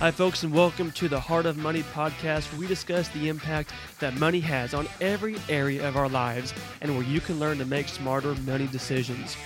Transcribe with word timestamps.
Hi, 0.00 0.10
folks, 0.10 0.44
and 0.44 0.54
welcome 0.54 0.90
to 0.92 1.08
the 1.08 1.20
Heart 1.20 1.44
of 1.44 1.58
Money 1.58 1.82
podcast, 1.82 2.56
we 2.56 2.66
discuss 2.66 3.08
the 3.08 3.28
impact 3.28 3.74
that 3.98 4.14
money 4.14 4.40
has 4.40 4.72
on 4.72 4.88
every 4.98 5.36
area 5.50 5.86
of 5.86 5.94
our 5.94 6.08
lives 6.08 6.54
and 6.80 6.96
where 6.96 7.04
you 7.04 7.20
can 7.20 7.38
learn 7.38 7.58
to 7.58 7.66
make 7.66 7.86
smarter 7.86 8.34
money 8.36 8.66
decisions. 8.68 9.36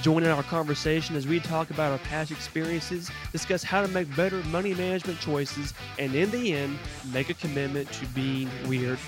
Join 0.00 0.22
in 0.22 0.30
our 0.30 0.42
conversation 0.44 1.14
as 1.14 1.26
we 1.26 1.40
talk 1.40 1.68
about 1.68 1.92
our 1.92 1.98
past 1.98 2.30
experiences, 2.30 3.10
discuss 3.32 3.62
how 3.62 3.82
to 3.82 3.88
make 3.88 4.16
better 4.16 4.42
money 4.44 4.72
management 4.72 5.20
choices, 5.20 5.74
and 5.98 6.14
in 6.14 6.30
the 6.30 6.54
end, 6.54 6.78
make 7.12 7.28
a 7.28 7.34
commitment 7.34 7.92
to 7.92 8.06
being 8.06 8.48
weird. 8.66 8.98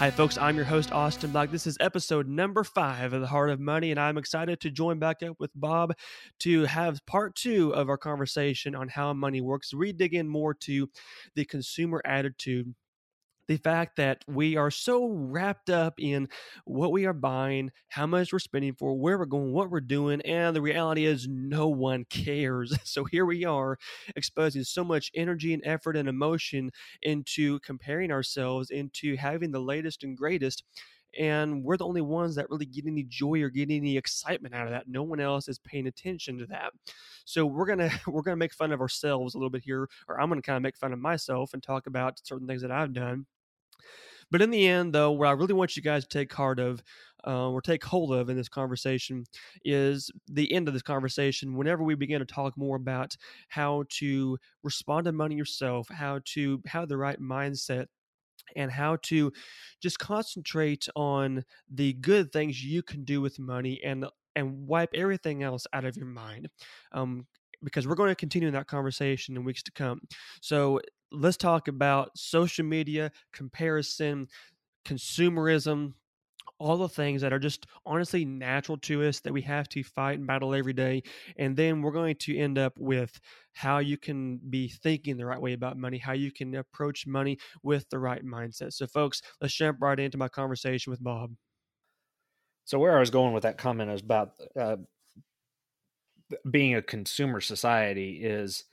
Hi, 0.00 0.10
folks. 0.10 0.38
I'm 0.38 0.56
your 0.56 0.64
host, 0.64 0.92
Austin 0.92 1.30
Black. 1.30 1.50
This 1.50 1.66
is 1.66 1.76
episode 1.78 2.26
number 2.26 2.64
five 2.64 3.12
of 3.12 3.20
The 3.20 3.26
Heart 3.26 3.50
of 3.50 3.60
Money, 3.60 3.90
and 3.90 4.00
I'm 4.00 4.16
excited 4.16 4.58
to 4.60 4.70
join 4.70 4.98
back 4.98 5.22
up 5.22 5.36
with 5.38 5.50
Bob 5.54 5.94
to 6.38 6.64
have 6.64 7.04
part 7.04 7.34
two 7.34 7.74
of 7.74 7.90
our 7.90 7.98
conversation 7.98 8.74
on 8.74 8.88
how 8.88 9.12
money 9.12 9.42
works. 9.42 9.74
We 9.74 9.92
dig 9.92 10.14
in 10.14 10.26
more 10.26 10.54
to 10.54 10.88
the 11.34 11.44
consumer 11.44 12.00
attitude 12.06 12.74
the 13.50 13.56
fact 13.56 13.96
that 13.96 14.24
we 14.28 14.56
are 14.56 14.70
so 14.70 15.08
wrapped 15.08 15.70
up 15.70 15.94
in 15.98 16.28
what 16.66 16.92
we 16.92 17.04
are 17.04 17.12
buying, 17.12 17.72
how 17.88 18.06
much 18.06 18.32
we're 18.32 18.38
spending 18.38 18.74
for, 18.74 18.96
where 18.96 19.18
we're 19.18 19.24
going, 19.24 19.52
what 19.52 19.70
we're 19.70 19.80
doing, 19.80 20.20
and 20.20 20.54
the 20.54 20.62
reality 20.62 21.04
is 21.04 21.26
no 21.28 21.68
one 21.68 22.04
cares. 22.08 22.72
So 22.84 23.04
here 23.04 23.26
we 23.26 23.44
are 23.44 23.76
exposing 24.16 24.62
so 24.64 24.84
much 24.84 25.10
energy 25.14 25.52
and 25.52 25.62
effort 25.66 25.96
and 25.96 26.08
emotion 26.08 26.70
into 27.02 27.58
comparing 27.60 28.12
ourselves, 28.12 28.70
into 28.70 29.16
having 29.16 29.50
the 29.50 29.60
latest 29.60 30.04
and 30.04 30.16
greatest 30.16 30.62
and 31.18 31.64
we're 31.64 31.76
the 31.76 31.84
only 31.84 32.00
ones 32.00 32.36
that 32.36 32.48
really 32.50 32.66
get 32.66 32.86
any 32.86 33.02
joy 33.02 33.42
or 33.42 33.50
get 33.50 33.68
any 33.68 33.96
excitement 33.96 34.54
out 34.54 34.66
of 34.66 34.70
that. 34.72 34.86
No 34.86 35.02
one 35.02 35.18
else 35.18 35.48
is 35.48 35.58
paying 35.58 35.88
attention 35.88 36.38
to 36.38 36.46
that. 36.46 36.72
So 37.24 37.46
we're 37.46 37.66
gonna 37.66 37.90
we're 38.06 38.22
gonna 38.22 38.36
make 38.36 38.54
fun 38.54 38.70
of 38.72 38.80
ourselves 38.80 39.34
a 39.34 39.38
little 39.38 39.50
bit 39.50 39.62
here 39.64 39.88
or 40.08 40.20
i'm 40.20 40.28
gonna 40.28 40.42
kind 40.42 40.56
of 40.56 40.62
make 40.62 40.76
fun 40.76 40.92
of 40.92 40.98
myself 40.98 41.52
and 41.52 41.62
talk 41.62 41.86
about 41.86 42.20
certain 42.24 42.46
things 42.46 42.62
that 42.62 42.70
i've 42.70 42.92
done 42.92 43.26
but 44.30 44.42
in 44.42 44.50
the 44.50 44.66
end, 44.66 44.94
though, 44.94 45.10
what 45.10 45.28
I 45.28 45.32
really 45.32 45.54
want 45.54 45.76
you 45.76 45.82
guys 45.82 46.04
to 46.04 46.08
take 46.08 46.32
heart 46.32 46.58
of 46.58 46.82
uh, 47.26 47.50
or 47.50 47.60
take 47.60 47.84
hold 47.84 48.12
of 48.14 48.30
in 48.30 48.36
this 48.36 48.48
conversation 48.48 49.24
is 49.64 50.10
the 50.28 50.50
end 50.52 50.68
of 50.68 50.74
this 50.74 50.82
conversation. 50.82 51.56
Whenever 51.56 51.82
we 51.82 51.94
begin 51.94 52.20
to 52.20 52.24
talk 52.24 52.56
more 52.56 52.76
about 52.76 53.16
how 53.48 53.84
to 53.98 54.38
respond 54.62 55.04
to 55.04 55.12
money 55.12 55.34
yourself, 55.34 55.88
how 55.90 56.20
to 56.26 56.62
have 56.66 56.88
the 56.88 56.96
right 56.96 57.20
mindset 57.20 57.86
and 58.56 58.70
how 58.70 58.96
to 59.02 59.32
just 59.80 59.98
concentrate 59.98 60.88
on 60.96 61.44
the 61.72 61.92
good 61.94 62.32
things 62.32 62.64
you 62.64 62.82
can 62.82 63.04
do 63.04 63.20
with 63.20 63.38
money 63.38 63.80
and 63.84 64.06
and 64.36 64.66
wipe 64.66 64.90
everything 64.94 65.42
else 65.42 65.66
out 65.72 65.84
of 65.84 65.96
your 65.96 66.06
mind 66.06 66.48
um, 66.92 67.26
because 67.62 67.86
we're 67.86 67.96
going 67.96 68.10
to 68.10 68.14
continue 68.14 68.50
that 68.50 68.68
conversation 68.68 69.36
in 69.36 69.44
weeks 69.44 69.62
to 69.62 69.72
come 69.72 70.00
so 70.40 70.80
let's 71.12 71.36
talk 71.36 71.68
about 71.68 72.16
social 72.16 72.64
media, 72.64 73.10
comparison, 73.32 74.28
consumerism, 74.84 75.94
all 76.58 76.76
the 76.76 76.88
things 76.88 77.22
that 77.22 77.32
are 77.32 77.38
just 77.38 77.66
honestly 77.86 78.24
natural 78.24 78.76
to 78.76 79.02
us 79.02 79.20
that 79.20 79.32
we 79.32 79.40
have 79.42 79.68
to 79.68 79.82
fight 79.82 80.18
and 80.18 80.26
battle 80.26 80.54
every 80.54 80.74
day. 80.74 81.02
And 81.38 81.56
then 81.56 81.80
we're 81.80 81.90
going 81.90 82.16
to 82.16 82.36
end 82.36 82.58
up 82.58 82.74
with 82.78 83.18
how 83.54 83.78
you 83.78 83.96
can 83.96 84.38
be 84.50 84.68
thinking 84.68 85.16
the 85.16 85.26
right 85.26 85.40
way 85.40 85.54
about 85.54 85.78
money, 85.78 85.98
how 85.98 86.12
you 86.12 86.30
can 86.30 86.54
approach 86.54 87.06
money 87.06 87.38
with 87.62 87.88
the 87.88 87.98
right 87.98 88.24
mindset. 88.24 88.74
So, 88.74 88.86
folks, 88.86 89.22
let's 89.40 89.54
jump 89.54 89.78
right 89.80 89.98
into 89.98 90.18
my 90.18 90.28
conversation 90.28 90.90
with 90.90 91.02
Bob. 91.02 91.32
So, 92.66 92.78
where 92.78 92.96
I 92.96 93.00
was 93.00 93.10
going 93.10 93.32
with 93.32 93.42
that 93.44 93.58
comment 93.58 93.90
is 93.90 94.02
about 94.02 94.32
uh, 94.58 94.76
being 96.50 96.74
a 96.74 96.82
consumer 96.82 97.40
society 97.40 98.20
is 98.22 98.64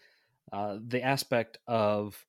uh, 0.51 0.77
the 0.85 1.03
aspect 1.03 1.57
of 1.67 2.25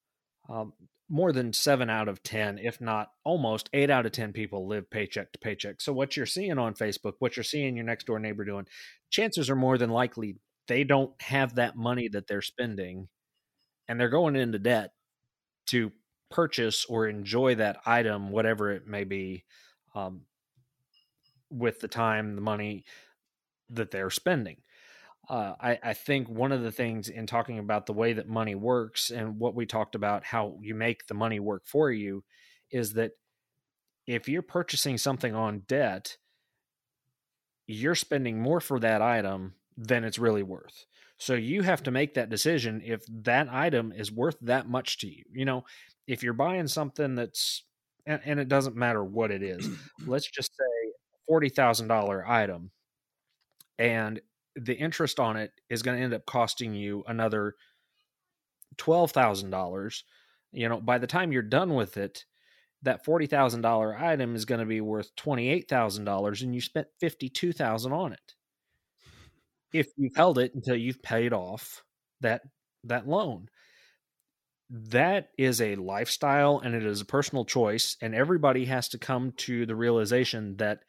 um, 0.48 0.72
more 1.08 1.33
than 1.33 1.52
seven 1.52 1.88
out 1.88 2.08
of 2.08 2.22
10, 2.22 2.58
if 2.58 2.80
not 2.80 3.11
almost 3.24 3.70
eight 3.72 3.91
out 3.91 4.06
of 4.06 4.12
10 4.12 4.33
people 4.33 4.66
live 4.66 4.91
paycheck 4.91 5.33
to 5.33 5.38
paycheck. 5.38 5.80
So, 5.80 5.92
what 5.92 6.16
you're 6.16 6.27
seeing 6.27 6.58
on 6.58 6.74
Facebook, 6.74 7.14
what 7.18 7.36
you're 7.36 7.45
seeing 7.45 7.77
your 7.77 7.84
next 7.84 8.07
door 8.07 8.18
neighbor 8.18 8.45
doing, 8.45 8.67
chances 9.11 9.48
are 9.48 9.57
more 9.57 9.78
than 9.78 9.90
likely 9.90 10.36
they 10.67 10.84
don't 10.84 11.12
have 11.23 11.55
that 11.55 11.77
money 11.77 12.08
that 12.08 12.27
they're 12.27 12.42
spending 12.42 13.08
and 13.89 13.98
they're 13.98 14.11
going 14.11 14.36
into 14.36 14.58
debt 14.58 14.90
to 15.67 15.92
purchase 16.30 16.84
or 16.84 17.08
enjoy 17.08 17.55
that 17.55 17.78
item, 17.86 18.30
whatever 18.30 18.70
it 18.70 18.86
may 18.86 19.05
be, 19.05 19.45
um, 19.95 20.23
with 21.51 21.80
the 21.80 21.89
time, 21.89 22.34
the 22.34 22.42
money 22.42 22.84
that 23.70 23.90
they're 23.90 24.11
spending 24.11 24.58
uh, 25.28 25.55
I, 25.61 25.78
I, 25.83 25.92
think 25.94 26.28
one 26.28 26.52
of 26.52 26.62
the 26.62 26.72
things 26.72 27.08
in 27.11 27.27
talking 27.27 27.58
about 27.58 27.84
the 27.84 27.92
way 27.92 28.14
that 28.14 28.28
money 28.28 28.55
works 28.55 29.11
and 29.11 29.39
what 29.39 29.55
we 29.55 29.66
talked 29.66 29.94
about 29.94 30.24
how 30.24 30.56
you 30.62 30.74
make 30.74 31.06
the 31.06 31.14
money 31.14 31.39
work 31.39 31.64
for 31.66 31.90
you 31.90 32.24
is 32.70 32.94
that 32.94 33.12
if 34.06 34.27
you're 34.27 34.40
purchasing 34.40 34.96
something 34.96 35.34
on 35.34 35.64
debt, 35.68 36.16
you're 37.66 37.94
spending 37.94 38.40
more 38.40 38.61
for 38.61 38.80
that 38.80 39.02
item 39.02 39.55
than 39.77 40.02
it's 40.02 40.18
really 40.18 40.42
worth. 40.42 40.86
So 41.18 41.34
you 41.34 41.62
have 41.62 41.83
to 41.83 41.90
make 41.90 42.14
that 42.14 42.30
decision 42.30 42.80
if 42.83 43.05
that 43.24 43.48
item 43.50 43.92
is 43.92 44.10
worth 44.10 44.36
that 44.42 44.68
much 44.68 44.98
to 44.98 45.08
you. 45.08 45.24
You 45.33 45.45
know, 45.45 45.64
if 46.06 46.22
you're 46.22 46.33
buying 46.33 46.68
something 46.68 47.16
that's, 47.16 47.64
and, 48.06 48.22
and 48.24 48.40
it 48.40 48.48
doesn't 48.48 48.77
matter 48.77 49.05
what 49.05 49.30
it 49.30 49.42
is, 49.42 49.68
let's 50.06 50.30
just 50.30 50.52
say 50.56 50.92
$40,000 51.30 52.27
item 52.27 52.70
and 53.78 54.20
the 54.58 54.74
interest 54.74 55.20
on 55.20 55.36
it 55.36 55.52
is 55.70 55.83
going 55.83 55.98
to 55.98 56.05
end 56.05 56.14
up 56.14 56.27
costing 56.27 56.74
you 56.74 57.05
another 57.07 57.55
$12,000. 58.77 60.05
You 60.52 60.69
know, 60.69 60.80
by 60.80 60.98
the 60.98 61.07
time 61.07 61.33
you're 61.33 61.42
done 61.42 61.74
with 61.74 61.96
it, 61.96 62.24
that 62.83 63.05
$40,000 63.05 64.01
item 64.01 64.35
is 64.36 64.45
going 64.45 64.61
to 64.61 64.67
be 64.67 64.80
worth 64.80 65.14
$28,000 65.17 66.42
and 66.42 66.55
you 66.55 66.61
spent 66.61 66.86
52,000 67.01 67.92
on 67.92 68.13
it. 68.13 68.35
If 69.73 69.89
you've 69.96 70.14
held 70.17 70.39
it 70.39 70.55
until 70.55 70.77
you've 70.77 71.02
paid 71.02 71.33
off 71.33 71.83
that 72.20 72.42
that 72.85 73.08
loan. 73.08 73.48
That 74.70 75.30
is 75.39 75.61
a 75.61 75.77
lifestyle 75.77 76.58
and 76.58 76.75
it 76.75 76.85
is 76.85 77.01
a 77.01 77.07
personal 77.07 77.45
choice 77.45 77.96
and 78.02 78.14
everybody 78.14 78.67
has 78.67 78.89
to 78.90 78.98
come 78.98 79.33
to 79.39 79.64
the 79.67 79.77
realization 79.77 80.57
that 80.58 80.85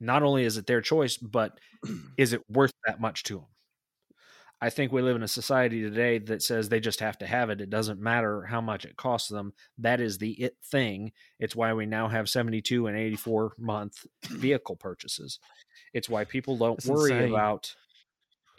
not 0.00 0.22
only 0.22 0.44
is 0.44 0.56
it 0.56 0.66
their 0.66 0.80
choice, 0.80 1.16
but 1.16 1.58
is 2.16 2.32
it 2.32 2.42
worth 2.48 2.72
that 2.86 3.00
much 3.00 3.22
to 3.24 3.36
them? 3.36 3.46
I 4.60 4.70
think 4.70 4.92
we 4.92 5.02
live 5.02 5.16
in 5.16 5.22
a 5.22 5.28
society 5.28 5.82
today 5.82 6.18
that 6.20 6.42
says 6.42 6.68
they 6.68 6.80
just 6.80 7.00
have 7.00 7.18
to 7.18 7.26
have 7.26 7.50
it. 7.50 7.60
It 7.60 7.68
doesn't 7.68 8.00
matter 8.00 8.44
how 8.44 8.60
much 8.60 8.86
it 8.86 8.96
costs 8.96 9.28
them. 9.28 9.52
That 9.78 10.00
is 10.00 10.16
the 10.16 10.30
it 10.32 10.56
thing. 10.64 11.12
It's 11.38 11.56
why 11.56 11.74
we 11.74 11.84
now 11.84 12.08
have 12.08 12.30
72 12.30 12.86
and 12.86 12.96
84 12.96 13.56
month 13.58 14.06
vehicle 14.24 14.76
purchases. 14.76 15.38
It's 15.92 16.08
why 16.08 16.24
people 16.24 16.56
don't 16.56 16.76
That's 16.76 16.88
worry 16.88 17.12
insane. 17.12 17.30
about 17.30 17.74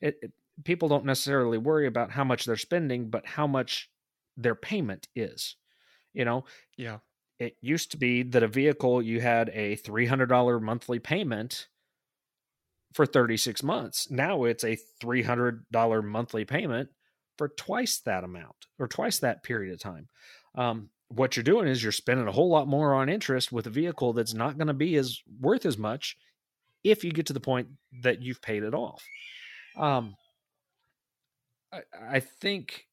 it, 0.00 0.16
it. 0.22 0.32
People 0.64 0.88
don't 0.88 1.04
necessarily 1.04 1.58
worry 1.58 1.86
about 1.86 2.10
how 2.10 2.24
much 2.24 2.44
they're 2.44 2.56
spending, 2.56 3.10
but 3.10 3.26
how 3.26 3.46
much 3.46 3.90
their 4.36 4.54
payment 4.54 5.08
is. 5.14 5.56
You 6.14 6.24
know, 6.24 6.44
yeah 6.78 6.98
it 7.38 7.56
used 7.60 7.90
to 7.92 7.96
be 7.96 8.22
that 8.22 8.42
a 8.42 8.48
vehicle 8.48 9.02
you 9.02 9.20
had 9.20 9.50
a 9.54 9.76
$300 9.76 10.60
monthly 10.62 10.98
payment 10.98 11.68
for 12.92 13.06
36 13.06 13.62
months. 13.62 14.10
Now 14.10 14.44
it's 14.44 14.64
a 14.64 14.78
$300 15.02 16.04
monthly 16.04 16.44
payment 16.44 16.90
for 17.38 17.48
twice 17.48 18.00
that 18.00 18.24
amount 18.24 18.66
or 18.78 18.86
twice 18.86 19.18
that 19.20 19.42
period 19.42 19.72
of 19.72 19.80
time. 19.80 20.08
Um, 20.54 20.90
what 21.08 21.36
you're 21.36 21.44
doing 21.44 21.68
is 21.68 21.82
you're 21.82 21.92
spending 21.92 22.28
a 22.28 22.32
whole 22.32 22.48
lot 22.48 22.68
more 22.68 22.94
on 22.94 23.08
interest 23.08 23.52
with 23.52 23.66
a 23.66 23.70
vehicle 23.70 24.12
that's 24.12 24.34
not 24.34 24.56
going 24.56 24.68
to 24.68 24.74
be 24.74 24.96
as 24.96 25.20
worth 25.40 25.66
as 25.66 25.76
much 25.76 26.16
if 26.84 27.04
you 27.04 27.12
get 27.12 27.26
to 27.26 27.32
the 27.32 27.40
point 27.40 27.68
that 28.02 28.22
you've 28.22 28.42
paid 28.42 28.62
it 28.62 28.74
off. 28.74 29.02
Um, 29.76 30.16
I, 31.72 31.80
I 32.10 32.20
think 32.20 32.86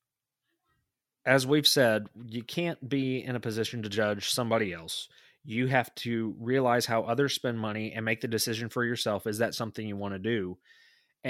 as 1.29 1.46
we've 1.46 1.67
said, 1.67 2.08
you 2.28 2.41
can't 2.43 2.90
be 2.90 3.23
in 3.23 3.35
a 3.35 3.40
position 3.40 3.84
to 3.84 3.90
judge 3.90 4.31
somebody 4.31 4.73
else. 4.73 5.08
You 5.46 5.67
have 5.67 5.93
to 5.96 6.35
realize 6.40 6.87
how 6.87 7.03
others 7.03 7.35
spend 7.35 7.59
money 7.59 7.93
and 7.93 8.03
make 8.03 8.22
the 8.22 8.28
decision 8.28 8.67
for 8.67 8.84
yourself. 8.84 9.28
Is 9.28 9.37
that 9.37 9.53
something 9.53 9.87
you 9.87 9.96
want 9.96 10.16
to 10.16 10.20
do? 10.20 10.58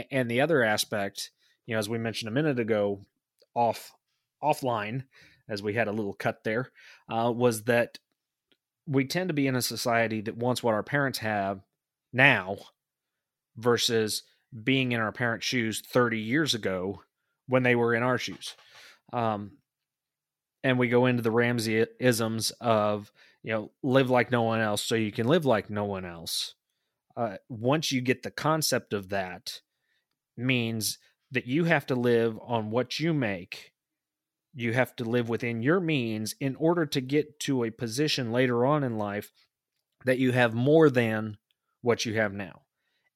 And 0.09 0.31
the 0.31 0.39
other 0.39 0.63
aspect, 0.63 1.31
you 1.65 1.75
know, 1.75 1.79
as 1.79 1.89
we 1.89 1.97
mentioned 1.97 2.29
a 2.29 2.31
minute 2.31 2.61
ago, 2.61 3.01
off 3.53 3.91
offline, 4.41 5.03
as 5.49 5.61
we 5.61 5.73
had 5.73 5.89
a 5.89 5.91
little 5.91 6.13
cut 6.13 6.45
there, 6.45 6.71
uh, 7.11 7.29
was 7.35 7.63
that 7.63 7.99
we 8.87 9.03
tend 9.03 9.27
to 9.27 9.33
be 9.33 9.47
in 9.47 9.55
a 9.57 9.61
society 9.61 10.21
that 10.21 10.37
wants 10.37 10.63
what 10.63 10.75
our 10.75 10.83
parents 10.83 11.19
have 11.19 11.59
now 12.13 12.55
versus 13.57 14.23
being 14.63 14.93
in 14.93 15.01
our 15.01 15.11
parents' 15.11 15.45
shoes 15.45 15.81
30 15.85 16.19
years 16.19 16.55
ago 16.55 17.01
when 17.47 17.63
they 17.63 17.75
were 17.75 17.93
in 17.93 18.01
our 18.01 18.17
shoes. 18.17 18.55
Um, 19.11 19.57
and 20.63 20.79
we 20.79 20.89
go 20.89 21.05
into 21.05 21.23
the 21.23 21.31
Ramsey 21.31 21.85
isms 21.99 22.51
of 22.61 23.11
you 23.43 23.53
know 23.53 23.71
live 23.83 24.09
like 24.09 24.31
no 24.31 24.43
one 24.43 24.61
else 24.61 24.83
so 24.83 24.95
you 24.95 25.11
can 25.11 25.27
live 25.27 25.45
like 25.45 25.69
no 25.69 25.85
one 25.85 26.05
else. 26.05 26.55
Uh, 27.17 27.37
once 27.49 27.91
you 27.91 28.01
get 28.01 28.23
the 28.23 28.31
concept 28.31 28.93
of 28.93 29.09
that, 29.09 29.61
means 30.37 30.97
that 31.31 31.47
you 31.47 31.65
have 31.65 31.85
to 31.87 31.95
live 31.95 32.39
on 32.41 32.71
what 32.71 32.99
you 32.99 33.13
make 33.13 33.73
You 34.53 34.73
have 34.73 34.95
to 34.97 35.05
live 35.05 35.29
within 35.29 35.61
your 35.61 35.79
means 35.79 36.35
in 36.39 36.55
order 36.55 36.85
to 36.87 37.01
get 37.01 37.39
to 37.41 37.63
a 37.63 37.71
position 37.71 38.31
later 38.31 38.65
on 38.65 38.83
in 38.83 38.97
life 38.97 39.31
that 40.05 40.19
you 40.19 40.31
have 40.31 40.53
more 40.53 40.89
than 40.89 41.37
what 41.81 42.05
you 42.05 42.15
have 42.15 42.33
now. 42.33 42.63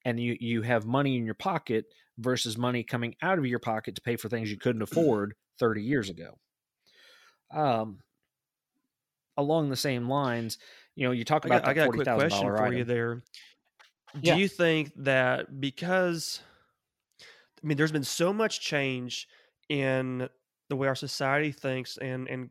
And 0.05 0.19
you, 0.19 0.37
you 0.39 0.61
have 0.63 0.85
money 0.85 1.17
in 1.17 1.25
your 1.25 1.35
pocket 1.35 1.85
versus 2.17 2.57
money 2.57 2.83
coming 2.83 3.15
out 3.21 3.39
of 3.39 3.45
your 3.45 3.59
pocket 3.59 3.95
to 3.95 4.01
pay 4.01 4.15
for 4.15 4.29
things 4.29 4.51
you 4.51 4.57
couldn't 4.57 4.81
afford 4.83 5.33
30 5.59 5.81
years 5.81 6.09
ago. 6.09 6.37
Um, 7.53 7.99
along 9.37 9.69
the 9.69 9.75
same 9.75 10.07
lines, 10.09 10.57
you 10.95 11.05
know, 11.07 11.11
you 11.11 11.23
talk 11.23 11.45
about 11.45 11.57
I 11.57 11.59
got, 11.61 11.69
I 11.69 11.73
got 11.73 11.85
a 11.85 11.89
quick 11.89 12.09
question 12.09 12.53
for 12.55 12.65
item. 12.65 12.77
you 12.77 12.83
there. 12.83 13.23
Do 14.21 14.29
Yeah. 14.29 14.35
you 14.35 14.47
think 14.47 14.91
that 14.97 15.59
because 15.59 16.41
I 17.63 17.67
mean 17.67 17.77
there's 17.77 17.91
been 17.91 18.03
so 18.03 18.31
much 18.33 18.61
change 18.61 19.27
in 19.69 20.29
the 20.69 20.75
way 20.75 20.87
our 20.87 20.95
society 20.95 21.51
thinks 21.51 21.97
and 21.97 22.27
and 22.27 22.49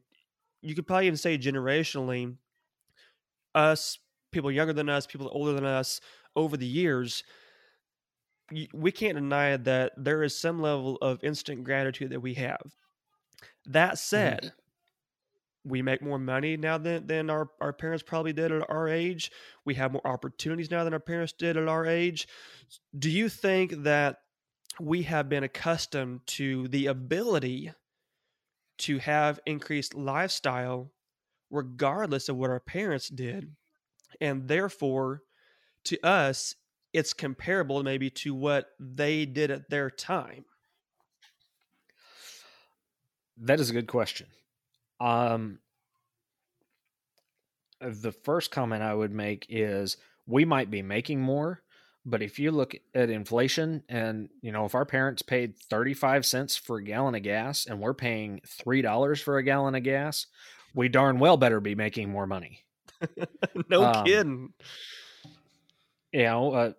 you 0.60 0.74
could 0.74 0.86
probably 0.86 1.06
even 1.06 1.16
say 1.16 1.38
generationally 1.38 2.36
us 3.54 3.98
people 4.30 4.50
younger 4.50 4.72
than 4.72 4.88
us, 4.88 5.06
people 5.06 5.28
older 5.32 5.52
than 5.52 5.64
us 5.64 6.00
over 6.36 6.56
the 6.56 6.66
years 6.66 7.22
we 8.74 8.92
can't 8.92 9.14
deny 9.14 9.56
that 9.56 9.92
there 9.96 10.22
is 10.22 10.36
some 10.36 10.60
level 10.60 10.96
of 11.00 11.22
instant 11.24 11.64
gratitude 11.64 12.10
that 12.10 12.20
we 12.20 12.34
have. 12.34 12.76
That 13.66 13.98
said, 13.98 14.52
we 15.64 15.82
make 15.82 16.02
more 16.02 16.18
money 16.18 16.56
now 16.56 16.78
than, 16.78 17.06
than 17.06 17.30
our, 17.30 17.50
our 17.60 17.72
parents 17.72 18.02
probably 18.02 18.32
did 18.32 18.50
at 18.50 18.68
our 18.68 18.88
age. 18.88 19.30
We 19.64 19.74
have 19.74 19.92
more 19.92 20.06
opportunities 20.06 20.70
now 20.70 20.84
than 20.84 20.92
our 20.92 21.00
parents 21.00 21.32
did 21.32 21.56
at 21.56 21.68
our 21.68 21.86
age. 21.86 22.26
Do 22.98 23.10
you 23.10 23.28
think 23.28 23.84
that 23.84 24.18
we 24.80 25.02
have 25.02 25.28
been 25.28 25.44
accustomed 25.44 26.26
to 26.26 26.66
the 26.68 26.86
ability 26.86 27.72
to 28.78 28.98
have 28.98 29.38
increased 29.46 29.94
lifestyle 29.94 30.90
regardless 31.50 32.28
of 32.28 32.36
what 32.36 32.50
our 32.50 32.60
parents 32.60 33.08
did? 33.08 33.54
And 34.20 34.48
therefore, 34.48 35.22
to 35.84 36.00
us, 36.04 36.56
it's 36.92 37.12
comparable 37.12 37.82
maybe 37.82 38.10
to 38.10 38.34
what 38.34 38.70
they 38.78 39.24
did 39.26 39.50
at 39.50 39.70
their 39.70 39.90
time. 39.90 40.44
That 43.38 43.60
is 43.60 43.70
a 43.70 43.72
good 43.72 43.86
question. 43.86 44.26
Um, 45.02 45.58
the 47.80 48.12
first 48.12 48.50
comment 48.50 48.82
I 48.82 48.94
would 48.94 49.12
make 49.12 49.46
is 49.48 49.96
we 50.26 50.44
might 50.44 50.70
be 50.70 50.82
making 50.82 51.20
more, 51.20 51.62
but 52.06 52.22
if 52.22 52.38
you 52.38 52.52
look 52.52 52.74
at 52.94 53.10
inflation 53.10 53.82
and, 53.88 54.28
you 54.40 54.52
know, 54.52 54.64
if 54.64 54.74
our 54.74 54.84
parents 54.84 55.22
paid 55.22 55.58
35 55.58 56.24
cents 56.24 56.56
for 56.56 56.76
a 56.76 56.84
gallon 56.84 57.14
of 57.16 57.22
gas 57.22 57.66
and 57.66 57.80
we're 57.80 57.94
paying 57.94 58.40
$3 58.46 59.22
for 59.22 59.38
a 59.38 59.42
gallon 59.42 59.74
of 59.74 59.82
gas, 59.82 60.26
we 60.74 60.88
darn 60.88 61.18
well 61.18 61.36
better 61.36 61.60
be 61.60 61.74
making 61.74 62.08
more 62.10 62.26
money. 62.26 62.60
no 63.68 63.84
Um, 63.84 64.04
kidding. 64.04 64.52
You 66.12 66.22
know, 66.24 66.52
uh, 66.52 66.72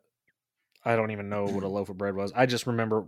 I 0.85 0.95
don't 0.95 1.11
even 1.11 1.29
know 1.29 1.45
what 1.45 1.63
a 1.63 1.67
loaf 1.67 1.89
of 1.89 1.97
bread 1.97 2.15
was. 2.15 2.31
I 2.35 2.45
just 2.45 2.67
remember 2.67 3.05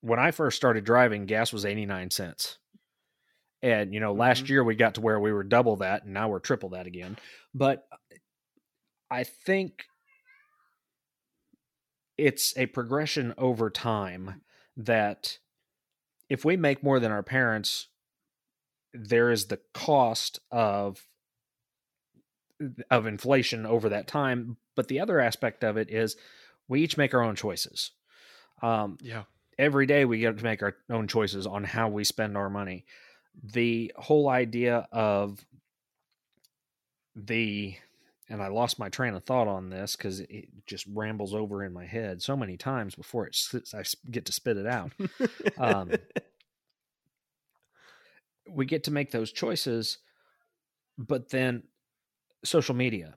when 0.00 0.18
I 0.18 0.30
first 0.30 0.56
started 0.56 0.84
driving, 0.84 1.26
gas 1.26 1.52
was 1.52 1.66
89 1.66 2.10
cents. 2.10 2.58
And, 3.62 3.92
you 3.92 4.00
know, 4.00 4.12
last 4.14 4.48
Mhm. 4.48 4.48
year 4.48 4.64
we 4.64 4.74
got 4.74 4.94
to 4.94 5.00
where 5.00 5.20
we 5.20 5.32
were 5.32 5.44
double 5.44 5.76
that, 5.76 6.04
and 6.04 6.14
now 6.14 6.28
we're 6.28 6.38
triple 6.40 6.70
that 6.70 6.86
again. 6.86 7.18
But 7.54 7.86
I 9.10 9.24
think 9.24 9.86
it's 12.16 12.56
a 12.56 12.66
progression 12.66 13.34
over 13.38 13.70
time 13.70 14.42
that 14.76 15.38
if 16.28 16.44
we 16.44 16.56
make 16.56 16.82
more 16.82 17.00
than 17.00 17.12
our 17.12 17.22
parents, 17.22 17.88
there 18.92 19.30
is 19.30 19.46
the 19.46 19.60
cost 19.72 20.40
of 20.50 21.06
of 22.90 23.06
inflation 23.06 23.64
over 23.64 23.88
that 23.88 24.06
time. 24.06 24.56
But 24.76 24.88
the 24.88 25.00
other 25.00 25.18
aspect 25.20 25.64
of 25.64 25.76
it 25.76 25.90
is 25.90 26.16
we 26.68 26.82
each 26.82 26.96
make 26.96 27.14
our 27.14 27.22
own 27.22 27.36
choices. 27.36 27.92
Um, 28.62 28.98
Yeah. 29.00 29.24
every 29.58 29.86
day 29.86 30.04
we 30.04 30.18
get 30.20 30.38
to 30.38 30.44
make 30.44 30.62
our 30.62 30.76
own 30.90 31.08
choices 31.08 31.46
on 31.46 31.64
how 31.64 31.88
we 31.88 32.04
spend 32.04 32.36
our 32.36 32.50
money. 32.50 32.86
The 33.42 33.92
whole 33.96 34.28
idea 34.28 34.86
of 34.92 35.44
the 37.14 37.76
and 38.28 38.40
I 38.40 38.46
lost 38.46 38.78
my 38.78 38.88
train 38.88 39.14
of 39.14 39.24
thought 39.24 39.48
on 39.48 39.70
this 39.70 39.96
because 39.96 40.20
it 40.20 40.48
just 40.64 40.86
rambles 40.86 41.34
over 41.34 41.64
in 41.64 41.72
my 41.72 41.84
head 41.84 42.22
so 42.22 42.36
many 42.36 42.56
times 42.56 42.94
before 42.94 43.26
it 43.26 43.34
sits, 43.34 43.74
I 43.74 43.82
get 44.08 44.26
to 44.26 44.32
spit 44.32 44.56
it 44.56 44.66
out. 44.66 44.92
Um, 45.58 45.90
we 48.48 48.66
get 48.66 48.84
to 48.84 48.92
make 48.92 49.10
those 49.10 49.32
choices, 49.32 49.98
but 50.96 51.30
then 51.30 51.64
social 52.44 52.74
media. 52.74 53.16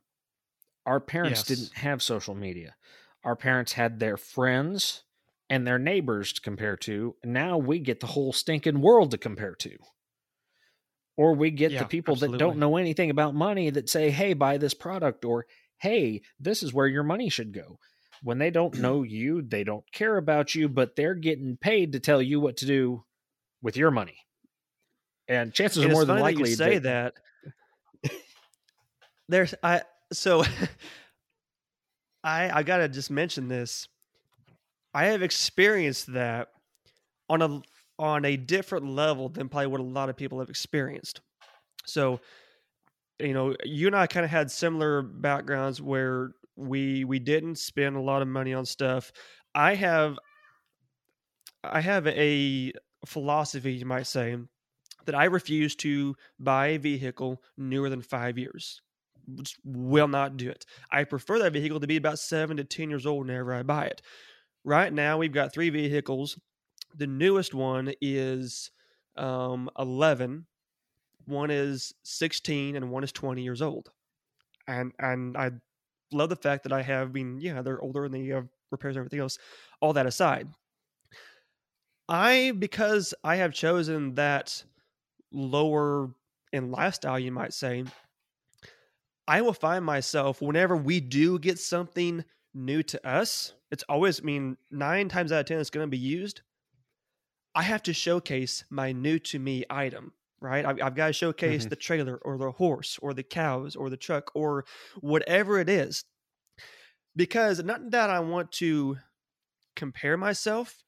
Our 0.85 0.99
parents 0.99 1.47
Yes. 1.47 1.47
didn't 1.47 1.73
have 1.77 2.01
social 2.01 2.35
media. 2.35 2.75
Our 3.23 3.35
parents 3.35 3.73
had 3.73 3.99
their 3.99 4.17
friends 4.17 5.03
and 5.49 5.65
their 5.65 5.79
neighbors 5.79 6.33
to 6.33 6.41
compare 6.41 6.75
to. 6.77 7.15
Now 7.23 7.57
we 7.57 7.79
get 7.79 7.99
the 7.99 8.07
whole 8.07 8.33
stinking 8.33 8.81
world 8.81 9.11
to 9.11 9.17
compare 9.17 9.55
to. 9.55 9.77
Or 11.15 11.33
we 11.35 11.51
get 11.51 11.71
Yeah, 11.71 11.79
the 11.79 11.85
people 11.85 12.15
that 12.15 12.37
don't 12.37 12.57
know 12.57 12.77
anything 12.77 13.09
about 13.11 13.35
money 13.35 13.69
that 13.69 13.87
say, 13.89 14.09
hey, 14.09 14.33
buy 14.33 14.57
this 14.57 14.73
product, 14.73 15.25
or 15.25 15.45
hey, 15.77 16.21
this 16.39 16.63
is 16.63 16.73
where 16.73 16.87
your 16.87 17.03
money 17.03 17.29
should 17.29 17.53
go. 17.53 17.77
When 18.23 18.39
they 18.39 18.49
don't 18.49 18.79
know 18.79 19.03
you, 19.07 19.41
they 19.41 19.63
don't 19.63 19.83
care 19.91 20.17
about 20.17 20.55
you, 20.55 20.67
but 20.69 20.95
they're 20.95 21.13
getting 21.13 21.57
paid 21.57 21.91
to 21.93 21.99
tell 21.99 22.21
you 22.21 22.39
what 22.39 22.57
to 22.57 22.65
do 22.65 23.03
with 23.61 23.77
your 23.77 23.91
money. 23.91 24.17
And 25.27 25.53
chances 25.53 25.83
And 25.83 25.91
are 25.91 25.93
more 25.93 26.05
than 26.05 26.15
that 26.17 26.21
likely 26.23 26.49
you 26.49 26.55
say 26.55 26.79
they- 26.79 26.89
that. 26.89 27.13
There's 29.29 29.53
I 29.63 29.83
so 30.11 30.43
I 32.23 32.49
I 32.59 32.63
gotta 32.63 32.87
just 32.89 33.09
mention 33.11 33.47
this. 33.47 33.87
I 34.93 35.05
have 35.05 35.21
experienced 35.23 36.13
that 36.13 36.49
on 37.29 37.41
a 37.41 37.61
on 37.99 38.25
a 38.25 38.37
different 38.37 38.87
level 38.87 39.29
than 39.29 39.49
probably 39.49 39.67
what 39.67 39.79
a 39.79 39.83
lot 39.83 40.09
of 40.09 40.17
people 40.17 40.39
have 40.39 40.49
experienced. 40.49 41.21
So, 41.85 42.19
you 43.19 43.33
know, 43.33 43.55
you 43.63 43.87
and 43.87 43.95
I 43.95 44.07
kind 44.07 44.23
of 44.23 44.31
had 44.31 44.49
similar 44.49 45.01
backgrounds 45.01 45.81
where 45.81 46.31
we 46.55 47.03
we 47.03 47.19
didn't 47.19 47.57
spend 47.57 47.95
a 47.95 48.01
lot 48.01 48.21
of 48.21 48.27
money 48.27 48.53
on 48.53 48.65
stuff. 48.65 49.11
I 49.55 49.75
have 49.75 50.17
I 51.63 51.81
have 51.81 52.07
a 52.07 52.73
philosophy, 53.05 53.73
you 53.73 53.85
might 53.85 54.07
say, 54.07 54.37
that 55.05 55.15
I 55.15 55.25
refuse 55.25 55.75
to 55.77 56.15
buy 56.39 56.67
a 56.67 56.79
vehicle 56.79 57.41
newer 57.57 57.89
than 57.89 58.01
five 58.01 58.37
years. 58.37 58.81
Just 59.35 59.57
will 59.63 60.09
not 60.09 60.35
do 60.35 60.49
it. 60.49 60.65
I 60.91 61.05
prefer 61.05 61.39
that 61.39 61.53
vehicle 61.53 61.79
to 61.79 61.87
be 61.87 61.95
about 61.95 62.19
seven 62.19 62.57
to 62.57 62.63
10 62.63 62.89
years 62.89 63.05
old 63.05 63.27
whenever 63.27 63.53
I 63.53 63.63
buy 63.63 63.85
it. 63.85 64.01
Right 64.65 64.91
now, 64.91 65.17
we've 65.17 65.31
got 65.31 65.53
three 65.53 65.69
vehicles. 65.69 66.37
The 66.95 67.07
newest 67.07 67.53
one 67.53 67.93
is 68.01 68.71
um, 69.17 69.69
11, 69.77 70.45
one 71.25 71.51
is 71.51 71.93
16, 72.03 72.75
and 72.75 72.91
one 72.91 73.03
is 73.03 73.11
20 73.11 73.41
years 73.41 73.61
old. 73.61 73.89
And, 74.67 74.93
and 74.99 75.35
I 75.37 75.51
love 76.11 76.29
the 76.29 76.35
fact 76.35 76.63
that 76.63 76.73
I 76.73 76.81
have 76.81 77.11
been, 77.11 77.39
yeah, 77.39 77.61
they're 77.61 77.81
older 77.81 78.05
and 78.05 78.13
they 78.13 78.27
have 78.27 78.47
repairs 78.71 78.95
and 78.95 79.01
everything 79.01 79.19
else. 79.19 79.37
All 79.81 79.93
that 79.93 80.05
aside, 80.05 80.47
I, 82.07 82.51
because 82.57 83.13
I 83.23 83.37
have 83.37 83.53
chosen 83.53 84.15
that 84.15 84.63
lower 85.31 86.09
in 86.51 86.71
lifestyle, 86.71 87.19
you 87.19 87.31
might 87.31 87.53
say, 87.53 87.85
I 89.27 89.41
will 89.41 89.53
find 89.53 89.85
myself 89.85 90.41
whenever 90.41 90.75
we 90.75 90.99
do 90.99 91.39
get 91.39 91.59
something 91.59 92.25
new 92.53 92.83
to 92.83 93.07
us, 93.07 93.53
it's 93.71 93.83
always, 93.89 94.19
I 94.19 94.23
mean, 94.23 94.57
nine 94.69 95.09
times 95.09 95.31
out 95.31 95.39
of 95.39 95.45
10, 95.47 95.59
it's 95.59 95.69
going 95.69 95.87
to 95.87 95.89
be 95.89 95.97
used. 95.97 96.41
I 97.55 97.63
have 97.63 97.83
to 97.83 97.93
showcase 97.93 98.63
my 98.69 98.91
new 98.91 99.19
to 99.19 99.39
me 99.39 99.63
item, 99.69 100.13
right? 100.39 100.65
I've, 100.65 100.81
I've 100.81 100.95
got 100.95 101.07
to 101.07 101.13
showcase 101.13 101.65
Mhm. 101.65 101.67
the 101.67 101.75
trailer 101.75 102.17
or 102.17 102.37
the 102.37 102.51
horse 102.51 102.97
or 103.01 103.13
the 103.13 103.23
cows 103.23 103.75
or 103.75 103.89
the 103.89 103.97
truck 103.97 104.31
or 104.35 104.65
whatever 105.01 105.59
it 105.59 105.69
is. 105.69 106.05
Because 107.15 107.63
not 107.63 107.91
that 107.91 108.09
I 108.09 108.19
want 108.19 108.51
to 108.53 108.97
compare 109.75 110.17
myself, 110.17 110.83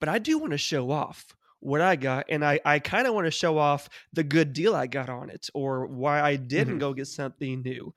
but 0.00 0.08
I 0.08 0.18
do 0.18 0.38
want 0.38 0.52
to 0.52 0.58
show 0.58 0.90
off 0.90 1.36
what 1.60 1.80
I 1.80 1.96
got. 1.96 2.26
And 2.30 2.44
I, 2.44 2.60
I 2.64 2.80
kind 2.80 3.06
of 3.06 3.14
want 3.14 3.26
to 3.26 3.32
show 3.32 3.58
off 3.58 3.88
the 4.12 4.24
good 4.24 4.52
deal 4.54 4.74
I 4.76 4.86
got 4.88 5.08
on 5.10 5.30
it 5.30 5.48
or 5.54 5.86
why 5.86 6.22
I 6.22 6.36
didn't 6.36 6.78
Mhm. 6.78 6.80
go 6.80 6.94
get 6.94 7.06
something 7.06 7.62
new. 7.62 7.94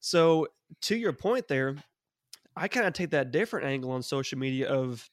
So, 0.00 0.48
to 0.82 0.96
your 0.96 1.12
point 1.14 1.48
there, 1.48 1.76
I 2.56 2.68
kind 2.68 2.86
of 2.86 2.94
take 2.94 3.10
that 3.10 3.32
different 3.32 3.66
angle 3.66 3.92
on 3.92 4.02
social 4.02 4.38
media 4.38 4.68
of 4.72 5.10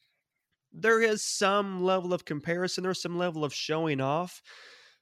there 0.72 1.00
is 1.00 1.22
some 1.24 1.82
level 1.82 2.12
of 2.12 2.24
comparison, 2.24 2.84
there's 2.84 3.02
some 3.02 3.18
level 3.18 3.44
of 3.44 3.52
showing 3.54 4.00
off. 4.00 4.42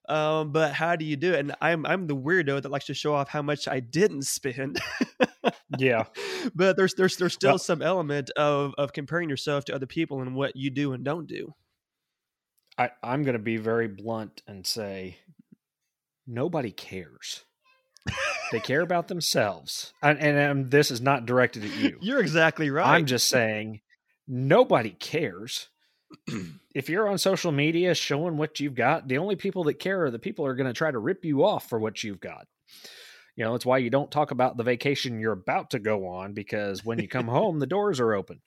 Um, 0.09 0.51
but 0.51 0.73
how 0.73 0.97
do 0.97 1.05
you 1.05 1.17
do 1.17 1.35
it? 1.35 1.41
And 1.41 1.55
I'm 1.61 1.87
I'm 1.87 2.07
the 2.07 2.17
weirdo 2.17 2.63
that 2.63 2.71
likes 2.71 2.87
to 2.87 2.95
show 2.95 3.15
off 3.15 3.29
how 3.29 3.43
much 3.43 3.69
I 3.69 3.81
didn't 3.81 4.23
spend. 4.23 4.81
Yeah. 5.79 6.05
but 6.55 6.77
there's 6.77 6.95
there's 6.95 7.17
there's 7.17 7.35
still 7.35 7.51
Well- 7.53 7.59
some 7.59 7.83
element 7.83 8.31
of 8.31 8.75
of 8.77 8.93
comparing 8.93 9.29
yourself 9.29 9.67
to 9.67 9.75
other 9.75 9.87
people 9.87 10.21
and 10.21 10.35
what 10.35 10.57
you 10.57 10.71
do 10.71 10.93
and 10.93 11.05
don't 11.05 11.27
do. 11.27 11.55
I, 12.79 12.91
I'm 13.03 13.23
going 13.25 13.35
to 13.35 13.39
be 13.39 13.59
very 13.59 13.89
blunt 13.89 14.43
and 14.47 14.67
say 14.67 15.19
nobody 16.27 16.71
cares. 16.73 17.45
they 18.53 18.59
care 18.61 18.81
about 18.81 19.09
themselves. 19.09 19.93
And, 20.03 20.19
and, 20.19 20.39
and 20.39 20.71
this 20.71 20.91
is 20.91 21.01
not 21.03 21.27
directed 21.27 21.65
at 21.65 21.77
you. 21.77 21.99
You're 22.01 22.21
exactly 22.21 22.71
right. 22.71 22.87
I'm 22.87 23.05
just 23.05 23.29
saying 23.29 23.81
nobody 24.31 24.91
cares. 24.91 25.69
if 26.75 26.89
you're 26.89 27.09
on 27.09 27.19
social 27.19 27.53
media 27.53 27.95
showing 27.95 28.37
what 28.37 28.61
you've 28.61 28.75
got, 28.75 29.09
the 29.09 29.19
only 29.19 29.37
people 29.37 29.65
that 29.65 29.75
care 29.75 30.05
are 30.05 30.11
the 30.11 30.19
people 30.19 30.45
who 30.45 30.51
are 30.51 30.57
going 30.57 30.67
to 30.67 30.73
try 30.73 30.91
to 30.91 30.99
rip 30.99 31.25
you 31.25 31.45
off 31.45 31.69
for 31.69 31.79
what 31.79 32.03
you've 32.03 32.21
got. 32.21 32.47
You 33.37 33.45
know, 33.45 33.55
it's 33.55 33.67
why 33.67 33.79
you 33.79 33.91
don't 33.91 34.11
talk 34.11 34.31
about 34.31 34.57
the 34.57 34.63
vacation 34.63 35.21
you're 35.21 35.33
about 35.33 35.71
to 35.71 35.79
go 35.79 36.07
on 36.07 36.33
because 36.33 36.85
when 36.85 36.99
you 36.99 37.09
come 37.09 37.29
home, 37.29 37.59
the 37.59 37.67
doors 37.67 38.01
are 38.01 38.15
open. 38.15 38.41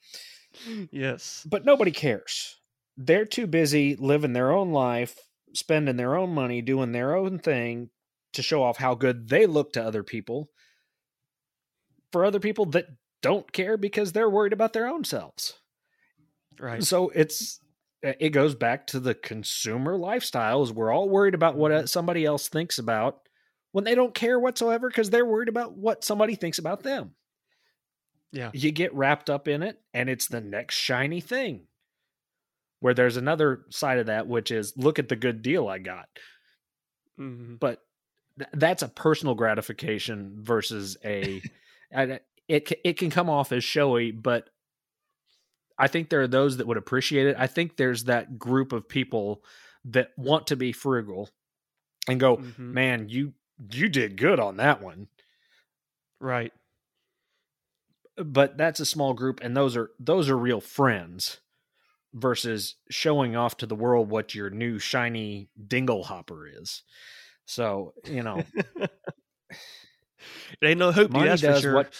Yes. 0.92 1.46
But 1.50 1.66
nobody 1.66 1.92
cares. 1.92 2.58
They're 2.96 3.26
too 3.26 3.48
busy 3.48 3.96
living 3.96 4.34
their 4.34 4.52
own 4.52 4.72
life, 4.72 5.18
spending 5.54 5.98
their 5.98 6.16
own 6.16 6.30
money, 6.30 6.62
doing 6.62 6.92
their 6.92 7.16
own 7.16 7.40
thing 7.40 7.90
to 8.34 8.42
show 8.42 8.64
off 8.64 8.78
how 8.78 8.94
good 8.96 9.30
they 9.30 9.46
look 9.46 9.74
to 9.74 9.84
other 9.84 10.04
people. 10.04 10.50
For 12.12 12.24
other 12.24 12.40
people 12.40 12.66
that 12.68 12.86
don't 13.24 13.52
care 13.52 13.78
because 13.78 14.12
they're 14.12 14.30
worried 14.30 14.54
about 14.54 14.74
their 14.74 14.88
own 14.88 15.04
selves. 15.04 15.56
Right. 16.60 16.84
So 16.84 17.10
it's 17.10 17.60
it 18.02 18.32
goes 18.32 18.54
back 18.54 18.88
to 18.88 19.00
the 19.00 19.16
consumer 19.16 19.98
lifestyles. 19.98 20.72
We're 20.72 20.92
all 20.92 21.10
worried 21.10 21.36
about 21.36 21.56
what 21.56 21.72
uh, 21.72 21.88
somebody 21.88 22.26
else 22.26 22.50
thinks 22.50 22.78
about 22.78 23.20
when 23.72 23.86
they 23.86 23.96
don't 23.96 24.14
care 24.14 24.40
whatsoever 24.40 24.90
because 24.90 25.10
they're 25.10 25.26
worried 25.26 25.48
about 25.48 25.78
what 25.78 26.04
somebody 26.04 26.36
thinks 26.36 26.60
about 26.60 26.84
them. 26.84 27.12
Yeah. 28.34 28.50
You 28.54 28.72
get 28.72 28.94
wrapped 28.94 29.30
up 29.30 29.48
in 29.48 29.64
it 29.64 29.80
and 29.94 30.10
it's 30.10 30.28
the 30.28 30.42
next 30.42 30.76
shiny 30.76 31.22
thing. 31.22 31.68
Where 32.82 32.94
there's 32.94 33.16
another 33.16 33.64
side 33.70 34.00
of 34.00 34.08
that, 34.08 34.28
which 34.28 34.52
is 34.52 34.74
look 34.76 35.00
at 35.00 35.08
the 35.08 35.16
good 35.16 35.42
deal 35.42 35.70
I 35.70 35.80
got. 35.80 36.10
Mm-hmm. 37.18 37.56
But 37.56 37.80
th- 38.38 38.50
that's 38.54 38.84
a 38.84 38.90
personal 38.90 39.36
gratification 39.36 40.40
versus 40.42 40.98
a. 41.06 41.42
it 41.92 42.82
it 42.84 42.98
can 42.98 43.10
come 43.10 43.30
off 43.30 43.54
as 43.54 43.64
showy, 43.64 44.12
but 44.12 44.50
I 45.78 45.88
think 45.88 46.10
there 46.10 46.22
are 46.22 46.28
those 46.28 46.58
that 46.58 46.68
would 46.68 46.78
appreciate 46.78 47.28
it. 47.28 47.36
I 47.38 47.48
think 47.48 47.76
there's 47.76 48.06
that 48.06 48.38
group 48.38 48.74
of 48.74 48.88
people 48.88 49.44
that 49.86 50.10
want 50.18 50.48
to 50.48 50.56
be 50.56 50.72
frugal 50.72 51.30
and 52.08 52.20
go, 52.20 52.38
mm-hmm. 52.38 52.74
man, 52.74 53.10
you 53.10 53.34
you 53.72 53.90
did 53.90 54.18
good 54.18 54.40
on 54.40 54.58
that 54.58 54.82
one. 54.82 55.08
Right 56.20 56.54
but 58.18 58.58
that's 58.58 58.80
a 58.80 58.86
small 58.86 59.14
group 59.14 59.40
and 59.42 59.56
those 59.56 59.76
are 59.76 59.92
those 60.00 60.30
are 60.30 60.38
real 60.38 60.62
friends 60.62 61.40
versus 62.14 62.76
showing 62.90 63.36
off 63.36 63.58
to 63.58 63.66
the 63.66 63.76
world 63.76 64.10
what 64.10 64.36
your 64.36 64.50
new 64.50 64.78
shiny 64.78 65.50
dingle 65.68 66.04
hopper 66.04 66.48
is 66.48 66.84
so 67.46 67.94
you 68.06 68.22
know 68.22 68.44
it 68.78 68.90
ain't 70.64 70.80
no 70.80 70.92
hoopty 70.92 71.26
that's 71.26 71.42
for 71.42 71.60
sure 71.60 71.74
what, 71.76 71.94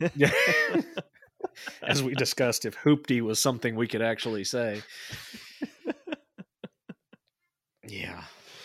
yeah, 0.14 0.30
as 1.82 2.02
we 2.02 2.14
discussed 2.14 2.64
if 2.64 2.76
hoopty 2.78 3.20
was 3.20 3.40
something 3.40 3.74
we 3.74 3.88
could 3.88 4.02
actually 4.02 4.44
say 4.44 4.82
yeah 7.86 8.24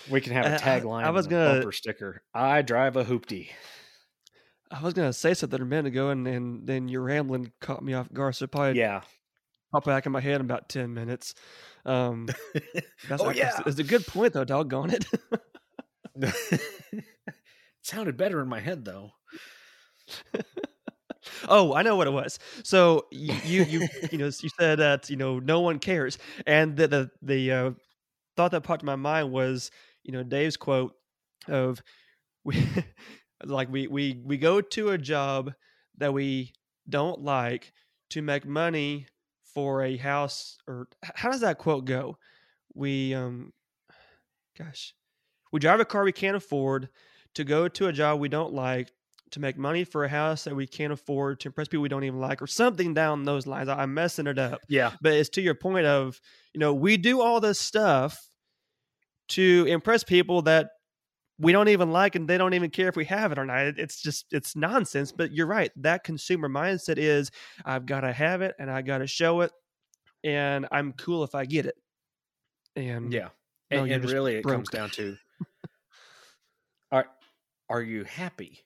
we 0.09 0.21
can 0.21 0.33
have 0.33 0.45
a 0.45 0.57
tagline 0.57 1.03
I, 1.03 1.07
I 1.07 1.11
was 1.11 1.27
gonna 1.27 1.55
bumper 1.55 1.71
sticker 1.71 2.23
i 2.33 2.61
drive 2.61 2.95
a 2.95 3.05
hoopty 3.05 3.49
I 4.71 4.81
was 4.81 4.93
gonna 4.93 5.13
say 5.13 5.33
something 5.33 5.61
a 5.61 5.65
minute 5.65 5.87
ago, 5.87 6.09
and, 6.09 6.25
and 6.27 6.65
then 6.65 6.87
your 6.87 7.01
rambling 7.01 7.51
caught 7.59 7.83
me 7.83 7.93
off 7.93 8.11
guard. 8.11 8.35
So 8.35 8.47
probably 8.47 8.79
yeah, 8.79 9.01
pop 9.71 9.83
back 9.85 10.05
in 10.05 10.11
my 10.11 10.21
head 10.21 10.35
in 10.35 10.41
about 10.41 10.69
ten 10.69 10.93
minutes. 10.93 11.35
Um, 11.85 12.27
that's, 13.09 13.21
oh 13.21 13.31
yeah, 13.31 13.59
it's 13.65 13.79
a 13.79 13.83
good 13.83 14.07
point 14.07 14.33
though. 14.33 14.45
Doggone 14.45 14.91
it. 14.91 15.05
it 16.15 17.03
sounded 17.81 18.15
better 18.15 18.41
in 18.41 18.47
my 18.47 18.61
head 18.61 18.85
though. 18.85 19.11
oh, 21.47 21.73
I 21.73 21.81
know 21.83 21.95
what 21.95 22.07
it 22.07 22.11
was. 22.11 22.39
So 22.63 23.07
you 23.11 23.63
you 23.63 23.87
you 24.11 24.17
know 24.17 24.25
you 24.25 24.49
said 24.59 24.79
that 24.79 25.09
you 25.09 25.15
know 25.15 25.39
no 25.39 25.61
one 25.61 25.79
cares, 25.79 26.17
and 26.45 26.75
the 26.75 26.87
the 26.87 27.11
the 27.21 27.51
uh, 27.51 27.71
thought 28.37 28.51
that 28.51 28.61
popped 28.63 28.83
in 28.83 28.87
my 28.87 28.95
mind 28.95 29.31
was 29.31 29.71
you 30.03 30.11
know 30.13 30.23
Dave's 30.23 30.57
quote 30.57 30.95
of 31.47 31.81
we 32.45 32.65
like 33.43 33.71
we 33.71 33.87
we 33.87 34.21
we 34.25 34.37
go 34.37 34.61
to 34.61 34.89
a 34.91 34.97
job 34.97 35.53
that 35.97 36.13
we 36.13 36.53
don't 36.89 37.21
like 37.21 37.73
to 38.09 38.21
make 38.21 38.45
money 38.45 39.07
for 39.43 39.83
a 39.83 39.97
house 39.97 40.57
or 40.67 40.87
how 41.03 41.31
does 41.31 41.41
that 41.41 41.57
quote 41.57 41.85
go 41.85 42.17
we 42.75 43.13
um 43.13 43.51
gosh 44.57 44.93
we 45.51 45.59
drive 45.59 45.79
a 45.79 45.85
car 45.85 46.03
we 46.03 46.11
can't 46.11 46.37
afford 46.37 46.89
to 47.35 47.43
go 47.43 47.67
to 47.67 47.87
a 47.87 47.93
job 47.93 48.19
we 48.19 48.29
don't 48.29 48.53
like 48.53 48.91
to 49.31 49.39
make 49.39 49.57
money 49.57 49.83
for 49.83 50.03
a 50.03 50.09
house 50.09 50.43
that 50.43 50.55
we 50.55 50.67
can't 50.67 50.93
afford 50.93 51.39
to 51.39 51.49
impress 51.49 51.67
people 51.67 51.81
we 51.81 51.89
don't 51.89 52.03
even 52.03 52.19
like 52.19 52.41
or 52.41 52.47
something 52.47 52.93
down 52.93 53.23
those 53.23 53.47
lines 53.47 53.69
i'm 53.69 53.93
messing 53.93 54.27
it 54.27 54.37
up 54.37 54.59
yeah 54.67 54.91
but 55.01 55.13
it's 55.13 55.29
to 55.29 55.41
your 55.41 55.55
point 55.55 55.85
of 55.85 56.19
you 56.53 56.59
know 56.59 56.73
we 56.73 56.97
do 56.97 57.21
all 57.21 57.39
this 57.39 57.59
stuff 57.59 58.29
to 59.29 59.65
impress 59.69 60.03
people 60.03 60.41
that 60.41 60.71
we 61.41 61.51
don't 61.51 61.69
even 61.69 61.91
like 61.91 62.15
and 62.15 62.27
they 62.27 62.37
don't 62.37 62.53
even 62.53 62.69
care 62.69 62.87
if 62.87 62.95
we 62.95 63.05
have 63.05 63.31
it 63.31 63.39
or 63.39 63.45
not. 63.45 63.79
It's 63.79 63.99
just 63.99 64.25
it's 64.31 64.55
nonsense. 64.55 65.11
But 65.11 65.31
you're 65.31 65.47
right. 65.47 65.71
That 65.77 66.03
consumer 66.03 66.47
mindset 66.47 66.97
is 66.97 67.31
I've 67.65 67.85
got 67.85 68.01
to 68.01 68.13
have 68.13 68.41
it 68.41 68.55
and 68.59 68.69
I 68.69 68.83
got 68.83 68.99
to 68.99 69.07
show 69.07 69.41
it, 69.41 69.51
and 70.23 70.67
I'm 70.71 70.93
cool 70.93 71.23
if 71.23 71.33
I 71.33 71.45
get 71.45 71.65
it. 71.65 71.75
And 72.75 73.11
yeah, 73.11 73.29
no, 73.71 73.83
and, 73.83 73.91
and 73.91 74.05
really 74.05 74.35
it 74.35 74.43
comes 74.43 74.69
down 74.69 74.91
to 74.91 75.17
are 76.91 77.07
are 77.69 77.81
you 77.81 78.03
happy, 78.03 78.59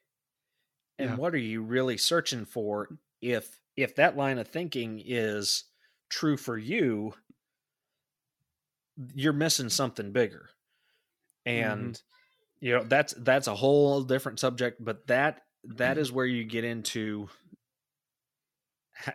and 0.98 1.12
yeah. 1.12 1.16
what 1.16 1.34
are 1.34 1.40
you 1.40 1.62
really 1.62 1.98
searching 1.98 2.46
for? 2.46 2.90
If 3.22 3.60
if 3.76 3.96
that 3.96 4.18
line 4.18 4.40
of 4.40 4.48
thinking 4.48 5.02
is 5.06 5.66
true 6.10 6.38
for 6.38 6.58
you, 6.58 7.14
you're 9.14 9.34
missing 9.34 9.70
something 9.70 10.12
bigger. 10.12 10.50
And 11.46 11.94
mm-hmm 11.94 12.06
you 12.66 12.74
know 12.74 12.84
that's 12.84 13.14
that's 13.20 13.48
a 13.48 13.56
whole 13.56 14.02
different 14.02 14.40
subject 14.40 14.84
but 14.84 15.06
that 15.08 15.44
that 15.64 15.92
mm-hmm. 15.92 16.00
is 16.02 16.12
where 16.12 16.26
you 16.26 16.44
get 16.44 16.64
into 16.64 17.30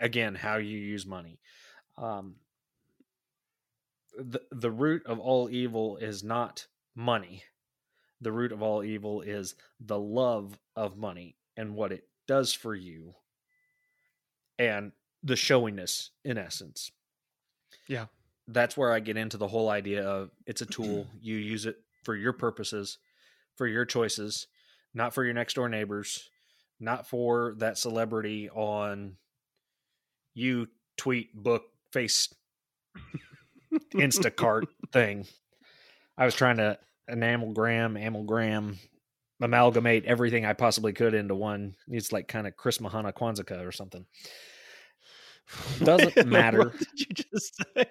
again 0.01 0.35
how 0.35 0.57
you 0.57 0.79
use 0.79 1.05
money 1.05 1.41
um 1.99 2.37
the 4.17 4.41
the 4.53 4.71
root 4.71 5.05
of 5.07 5.19
all 5.19 5.51
evil 5.51 5.97
is 5.97 6.23
not 6.23 6.67
money 6.95 7.43
the 8.21 8.33
root 8.33 8.53
of 8.53 8.63
all 8.63 8.85
evil 8.85 9.21
is 9.23 9.55
the 9.81 9.99
love 9.99 10.59
of 10.77 10.97
money 10.97 11.37
and 11.61 11.75
what 11.75 11.93
it 11.93 12.05
does 12.27 12.53
for 12.53 12.75
you 12.75 13.15
and 14.59 14.93
the 15.23 15.37
showiness 15.37 16.11
in 16.25 16.39
essence. 16.39 16.91
Yeah. 17.87 18.07
That's 18.49 18.77
where 18.77 18.93
i 18.93 19.01
get 19.01 19.17
into 19.17 19.37
the 19.37 19.47
whole 19.47 19.69
idea 19.69 20.03
of 20.03 20.31
it's 20.47 20.63
a 20.63 20.67
tool. 20.77 21.07
You 21.21 21.37
use 21.37 21.67
it 21.67 21.77
for 22.03 22.17
your 22.17 22.33
purposes 22.33 22.99
for 23.61 23.67
your 23.67 23.85
choices, 23.85 24.47
not 24.95 25.13
for 25.13 25.23
your 25.23 25.35
next 25.35 25.53
door 25.53 25.69
neighbors, 25.69 26.31
not 26.81 27.07
for 27.07 27.55
that 27.59 27.77
celebrity 27.77 28.49
on 28.49 29.17
you 30.33 30.67
tweet 30.97 31.35
book 31.35 31.65
face 31.93 32.33
Instacart 33.95 34.65
thing. 34.93 35.27
I 36.17 36.25
was 36.25 36.35
trying 36.35 36.57
to 36.57 36.79
enamel 37.07 37.49
enamelgram, 37.53 38.07
amalgam, 38.07 38.79
amalgamate 39.41 40.05
everything 40.05 40.45
I 40.45 40.53
possibly 40.53 40.93
could 40.93 41.15
into 41.15 41.35
one. 41.35 41.75
It's 41.89 42.13
like 42.13 42.29
kind 42.29 42.47
of 42.47 42.57
Chris 42.57 42.79
Mahana 42.79 43.13
Kwanzaa 43.13 43.67
or 43.67 43.73
something. 43.73 44.07
Doesn't 45.83 46.27
matter. 46.27 46.59
What 46.59 46.79
did 46.79 46.89
you 47.01 47.07
just 47.33 47.57
say? 47.75 47.87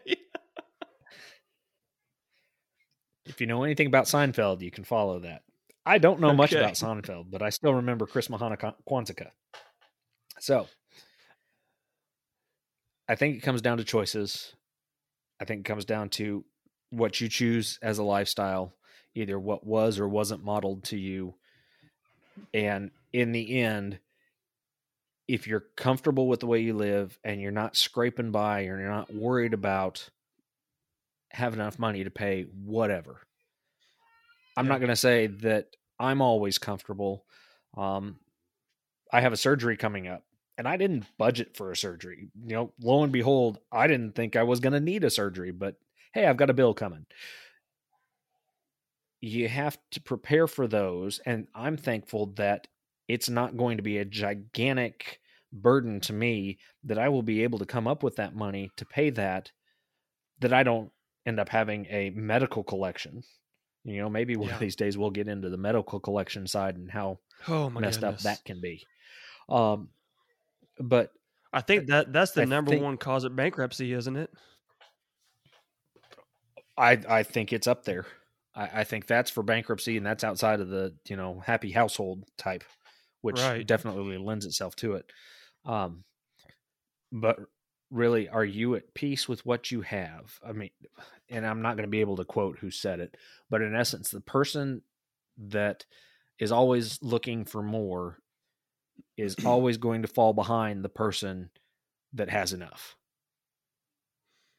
if 3.26 3.40
you 3.40 3.48
know 3.48 3.64
anything 3.64 3.88
about 3.88 4.06
Seinfeld, 4.06 4.62
you 4.62 4.72
can 4.72 4.84
follow 4.84 5.20
that. 5.20 5.44
I 5.86 5.98
don't 5.98 6.20
know 6.20 6.30
okay. 6.30 6.38
much 6.38 6.54
about 6.54 6.74
Seinfeld, 6.74 7.26
but 7.30 7.42
I 7.42 7.50
still 7.50 7.74
remember 7.74 8.06
Chris 8.06 8.28
Mahana 8.28 8.74
Kwanzaa. 8.88 9.28
So 10.40 10.68
I 13.08 13.16
think 13.16 13.38
it 13.38 13.42
comes 13.42 13.62
down 13.62 13.78
to 13.78 13.84
choices. 13.84 14.54
I 15.40 15.46
think 15.46 15.62
it 15.62 15.66
comes 15.66 15.86
down 15.86 16.10
to 16.10 16.46
what 16.90 17.20
you 17.22 17.30
choose 17.30 17.80
as 17.82 17.98
a 17.98 18.04
lifestyle, 18.04 18.74
either 19.16 19.40
what 19.40 19.66
was 19.66 20.00
or 20.00 20.08
wasn't 20.08 20.44
modeled 20.44 20.84
to 20.86 20.98
you. 20.98 21.36
And 22.54 22.92
in 23.12 23.32
the 23.32 23.62
end, 23.62 24.00
if 25.28 25.48
you're 25.48 25.66
comfortable 25.76 26.28
with 26.28 26.40
the 26.40 26.48
way 26.48 26.60
you 26.60 26.74
live 26.74 27.18
and 27.24 27.42
you're 27.42 27.52
not 27.52 27.76
scraping 27.76 28.32
by 28.32 28.62
or 28.62 28.80
you're 28.80 28.90
not 28.90 29.14
worried 29.14 29.54
about 29.54 30.10
having 31.32 31.60
enough 31.60 31.78
money 31.78 32.04
to 32.04 32.10
pay 32.10 32.44
whatever. 32.66 33.22
I'm 34.58 34.66
yeah. 34.66 34.72
not 34.72 34.80
going 34.80 34.90
to 34.90 34.96
say 34.96 35.28
that 35.28 35.76
I'm 36.00 36.22
always 36.22 36.58
comfortable. 36.58 37.26
Um, 37.78 38.18
I 39.12 39.22
have 39.22 39.34
a 39.34 39.38
surgery 39.38 39.78
coming 39.78 40.08
up 40.08 40.24
and 40.58 40.68
I 40.68 40.78
didn't 40.78 41.06
budget 41.18 41.56
for 41.56 41.72
a 41.72 41.78
surgery. 41.78 42.30
You 42.44 42.56
know, 42.56 42.74
lo 42.82 43.04
and 43.04 43.14
behold, 43.14 43.60
I 43.72 43.88
didn't 43.88 44.16
think 44.16 44.36
I 44.36 44.44
was 44.44 44.60
going 44.60 44.74
to 44.74 44.80
need 44.80 45.04
a 45.04 45.10
surgery, 45.10 45.52
but 45.52 45.76
hey, 46.14 46.26
I've 46.26 46.38
got 46.38 46.50
a 46.50 46.54
bill 46.54 46.74
coming. 46.74 47.06
You 49.22 49.48
have 49.50 49.78
to 49.92 50.02
prepare 50.02 50.48
for 50.48 50.68
those. 50.68 51.20
And 51.26 51.48
I'm 51.54 51.78
thankful 51.78 52.28
that 52.38 52.68
it's 53.08 53.30
not 53.30 53.58
going 53.58 53.78
to 53.78 53.84
be 53.84 53.98
a 53.98 54.06
gigantic 54.06 55.20
burden 55.52 56.00
to 56.02 56.14
me 56.14 56.60
that 56.84 57.00
I 57.00 57.10
will 57.10 57.24
be 57.24 57.44
able 57.44 57.60
to 57.60 57.66
come 57.66 57.88
up 57.88 58.04
with 58.04 58.16
that 58.18 58.36
money 58.36 58.70
to 58.78 58.86
pay 58.86 59.10
that, 59.12 59.52
that 60.40 60.54
I 60.54 60.64
don't 60.64 60.92
end 61.26 61.40
up 61.40 61.50
having 61.50 61.86
a 61.90 62.12
medical 62.12 62.64
collection. 62.64 63.24
You 63.84 64.02
know, 64.02 64.10
maybe 64.10 64.36
one 64.36 64.50
Yeah. 64.50 64.54
of 64.56 64.60
these 64.60 64.76
days 64.76 64.98
we'll 64.98 65.10
get 65.10 65.28
into 65.28 65.50
the 65.50 65.58
medical 65.58 66.00
collection 66.00 66.46
side 66.48 66.76
and 66.78 66.90
how 66.92 67.20
Oh 67.48 67.70
my 67.70 67.82
messed 67.82 68.02
goodness. 68.02 68.26
up 68.26 68.38
that 68.38 68.46
can 68.46 68.62
be. 68.62 68.86
Um, 69.48 69.90
but 70.80 71.12
I 71.52 71.62
think 71.62 71.88
that 71.88 72.14
that's 72.14 72.32
the 72.32 72.44
I 72.44 72.46
number 72.46 72.72
think- 72.72 72.84
one 72.84 72.98
cause 72.98 73.24
of 73.24 73.36
bankruptcy, 73.36 73.92
isn't 73.94 74.16
it? 74.16 74.30
I 76.78 76.92
I 77.10 77.24
think 77.24 77.52
it's 77.52 77.68
up 77.68 77.84
there. 77.86 78.06
I, 78.56 78.82
I 78.82 78.84
think 78.84 79.08
that's 79.08 79.32
for 79.32 79.44
bankruptcy, 79.44 79.98
and 79.98 80.06
that's 80.06 80.24
outside 80.24 80.60
of 80.60 80.70
the 80.70 80.96
you 81.08 81.16
know 81.16 81.40
happy 81.46 81.72
household 81.72 82.26
type, 82.38 82.64
which 83.22 83.40
Right. 83.40 83.66
definitely 83.66 84.18
lends 84.18 84.46
itself 84.46 84.76
to 84.78 84.94
it. 84.94 85.12
Um, 85.66 86.04
but 87.12 87.40
really, 87.92 88.30
are 88.30 88.46
you 88.46 88.76
at 88.76 88.94
peace 88.94 89.28
with 89.28 89.46
what 89.46 89.72
you 89.72 89.82
have? 89.82 90.40
I 90.46 90.52
mean, 90.52 90.70
and 91.30 91.46
I'm 91.46 91.62
not 91.62 91.76
going 91.76 91.88
to 91.88 91.90
be 91.92 92.02
able 92.02 92.18
to 92.18 92.26
quote 92.26 92.60
who 92.60 92.72
said 92.72 93.00
it, 93.00 93.18
but 93.50 93.62
in 93.62 93.76
essence, 93.76 94.12
the 94.12 94.22
person 94.22 94.82
that 95.38 95.86
is 96.40 96.52
always 96.52 97.02
looking 97.02 97.46
for 97.46 97.64
more 97.64 98.20
is 99.18 99.38
always 99.46 99.78
going 99.78 100.02
to 100.04 100.08
fall 100.08 100.34
behind 100.34 100.84
the 100.84 100.90
person 100.90 101.50
that 102.14 102.30
has 102.30 102.54
enough 102.54 102.96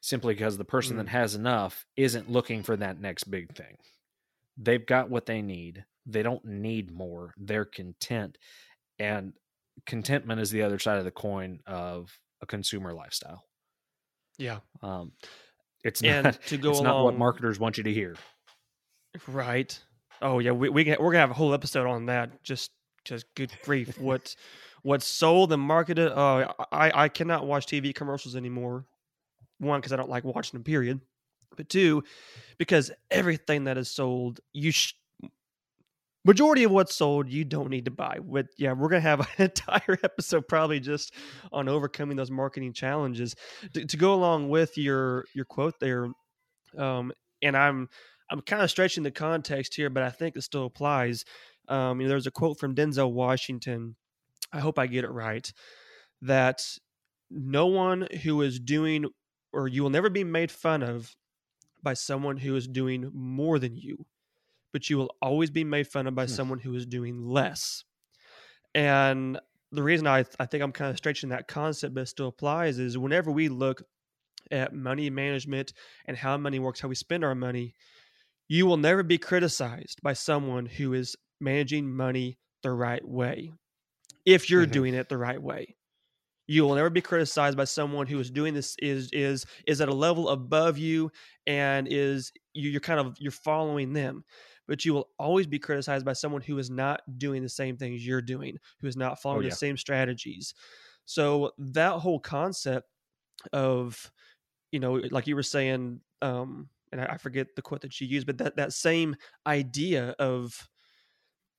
simply 0.01 0.33
because 0.33 0.57
the 0.57 0.65
person 0.65 0.97
that 0.97 1.05
Mm. 1.07 1.09
has 1.09 1.35
enough 1.35 1.85
isn't 1.95 2.29
looking 2.29 2.63
for 2.63 2.75
that 2.75 2.99
next 2.99 3.25
big 3.25 3.55
thing. 3.55 3.77
They've 4.57 4.85
got 4.85 5.09
what 5.09 5.25
they 5.25 5.41
need. 5.41 5.85
They 6.05 6.23
don't 6.23 6.43
need 6.43 6.91
more. 6.91 7.33
They're 7.37 7.65
content. 7.65 8.37
And 8.99 9.33
contentment 9.85 10.41
is 10.41 10.51
the 10.51 10.63
other 10.63 10.79
side 10.79 10.97
of 10.97 11.05
the 11.05 11.11
coin 11.11 11.59
of 11.65 12.11
a 12.41 12.45
consumer 12.45 12.93
lifestyle. 12.93 13.43
Yeah. 14.37 14.59
Um, 14.81 15.13
it's 15.83 16.01
And 16.03 16.25
not 16.25 16.41
to 16.47 16.57
go 16.57 16.71
it's 16.71 16.81
not 16.81 17.03
what 17.03 17.17
marketers 17.17 17.59
want 17.59 17.77
you 17.77 17.83
to 17.83 17.93
hear. 17.93 18.15
Right. 19.27 19.79
Oh 20.21 20.39
yeah, 20.39 20.51
we 20.51 20.69
we 20.69 20.83
can, 20.83 20.97
we're 20.99 21.11
gonna 21.11 21.21
have 21.21 21.31
a 21.31 21.35
whole 21.35 21.53
episode 21.53 21.87
on 21.87 22.05
that. 22.07 22.43
Just 22.43 22.71
just 23.05 23.25
good 23.35 23.51
grief, 23.63 23.97
what 23.99 24.35
what's 24.83 25.05
sold 25.07 25.51
and 25.51 25.61
marketed. 25.61 26.11
Oh, 26.15 26.53
I 26.71 27.03
I 27.05 27.09
cannot 27.09 27.45
watch 27.47 27.65
TV 27.65 27.93
commercials 27.93 28.35
anymore. 28.35 28.85
One, 29.61 29.79
because 29.79 29.93
I 29.93 29.95
don't 29.95 30.09
like 30.09 30.23
watching 30.23 30.57
them. 30.57 30.63
Period. 30.63 30.99
But 31.55 31.69
two, 31.69 32.03
because 32.57 32.91
everything 33.09 33.65
that 33.65 33.77
is 33.77 33.91
sold, 33.91 34.39
you 34.53 34.71
sh- 34.71 34.93
majority 36.25 36.63
of 36.63 36.71
what's 36.71 36.95
sold, 36.95 37.29
you 37.29 37.43
don't 37.43 37.69
need 37.69 37.85
to 37.85 37.91
buy. 37.91 38.19
With 38.23 38.47
yeah, 38.57 38.73
we're 38.73 38.89
gonna 38.89 39.01
have 39.01 39.19
an 39.19 39.27
entire 39.37 39.97
episode 40.03 40.47
probably 40.47 40.79
just 40.79 41.13
on 41.51 41.69
overcoming 41.69 42.17
those 42.17 42.31
marketing 42.31 42.73
challenges. 42.73 43.35
To, 43.73 43.85
to 43.85 43.97
go 43.97 44.13
along 44.13 44.49
with 44.49 44.77
your 44.77 45.25
your 45.33 45.45
quote 45.45 45.79
there, 45.79 46.09
um, 46.77 47.11
and 47.41 47.55
I'm 47.55 47.89
I'm 48.31 48.41
kind 48.41 48.63
of 48.63 48.71
stretching 48.71 49.03
the 49.03 49.11
context 49.11 49.75
here, 49.75 49.89
but 49.89 50.03
I 50.03 50.09
think 50.09 50.35
it 50.35 50.41
still 50.41 50.65
applies. 50.65 51.25
Um, 51.67 51.99
you 51.99 52.07
know, 52.07 52.11
there's 52.11 52.27
a 52.27 52.31
quote 52.31 52.59
from 52.59 52.75
Denzel 52.75 53.11
Washington. 53.11 53.95
I 54.53 54.59
hope 54.59 54.79
I 54.79 54.87
get 54.87 55.03
it 55.03 55.11
right. 55.11 55.51
That 56.21 56.61
no 57.29 57.67
one 57.67 58.07
who 58.23 58.41
is 58.41 58.59
doing, 58.59 59.05
or 59.53 59.67
you 59.67 59.83
will 59.83 59.89
never 59.89 60.09
be 60.09 60.23
made 60.23 60.51
fun 60.51 60.83
of 60.83 61.15
by 61.83 61.93
someone 61.95 62.37
who 62.37 62.55
is 62.55 62.67
doing 62.67 63.11
more 63.13 63.59
than 63.59 63.75
you, 63.75 64.05
but 64.73 64.89
you 64.89 64.97
will 64.97 65.15
always 65.21 65.51
be 65.51 65.63
made 65.65 65.87
fun 65.87 66.07
of 66.07 66.15
by 66.15 66.25
Hmm. 66.25 66.37
someone 66.37 66.59
who 66.59 66.75
is 66.75 66.85
doing 66.87 67.25
less. 67.25 67.83
And 68.73 69.39
the 69.71 69.83
reason 69.83 70.07
I, 70.07 70.25
I 70.39 70.45
think 70.45 70.63
I'm 70.63 70.71
kind 70.71 70.91
of 70.91 70.97
stretching 70.97 71.29
that 71.29 71.47
concept, 71.47 71.93
but 71.93 72.01
it 72.01 72.05
still 72.07 72.27
applies, 72.27 72.79
is 72.79 72.97
whenever 72.97 73.31
we 73.31 73.49
look 73.49 73.81
at 74.51 74.73
money 74.73 75.09
management 75.09 75.73
and 76.05 76.17
how 76.17 76.37
money 76.37 76.59
works, 76.59 76.81
how 76.81 76.89
we 76.89 76.95
spend 76.95 77.23
our 77.23 77.35
money, 77.35 77.75
you 78.49 78.65
will 78.65 78.77
never 78.77 79.03
be 79.03 79.17
criticized 79.17 80.01
by 80.03 80.13
someone 80.13 80.65
who 80.65 80.93
is 80.93 81.15
managing 81.39 81.91
money 81.91 82.39
the 82.63 82.71
right 82.71 83.05
way 83.07 83.53
if 84.25 84.49
you're 84.49 84.65
Mhm. 84.65 84.67
doing 84.67 84.93
it 84.95 85.09
the 85.09 85.17
right 85.17 85.41
way 85.41 85.77
you 86.51 86.65
will 86.65 86.75
never 86.75 86.89
be 86.89 87.01
criticized 87.01 87.55
by 87.55 87.63
someone 87.63 88.05
who 88.05 88.19
is 88.19 88.29
doing 88.29 88.53
this 88.53 88.75
is 88.79 89.09
is 89.13 89.45
is 89.67 89.79
at 89.79 89.87
a 89.87 89.93
level 89.93 90.29
above 90.29 90.77
you 90.77 91.09
and 91.47 91.87
is 91.89 92.33
you, 92.53 92.69
you're 92.69 92.81
kind 92.81 92.99
of 92.99 93.15
you're 93.19 93.31
following 93.31 93.93
them 93.93 94.23
but 94.67 94.83
you 94.83 94.93
will 94.93 95.09
always 95.17 95.47
be 95.47 95.57
criticized 95.57 96.05
by 96.05 96.11
someone 96.11 96.41
who 96.41 96.57
is 96.57 96.69
not 96.69 97.01
doing 97.17 97.41
the 97.41 97.49
same 97.49 97.77
things 97.77 98.05
you're 98.05 98.21
doing 98.21 98.57
who 98.81 98.87
is 98.87 98.97
not 98.97 99.21
following 99.21 99.43
yeah. 99.43 99.49
the 99.49 99.55
same 99.55 99.77
strategies 99.77 100.53
so 101.05 101.51
that 101.57 101.93
whole 101.93 102.19
concept 102.19 102.87
of 103.53 104.11
you 104.73 104.79
know 104.79 105.01
like 105.09 105.27
you 105.27 105.37
were 105.37 105.43
saying 105.43 106.01
um 106.21 106.67
and 106.91 106.99
I, 106.99 107.05
I 107.05 107.17
forget 107.17 107.47
the 107.55 107.61
quote 107.61 107.79
that 107.81 108.01
you 108.01 108.07
used 108.07 108.27
but 108.27 108.37
that 108.39 108.57
that 108.57 108.73
same 108.73 109.15
idea 109.47 110.15
of 110.19 110.69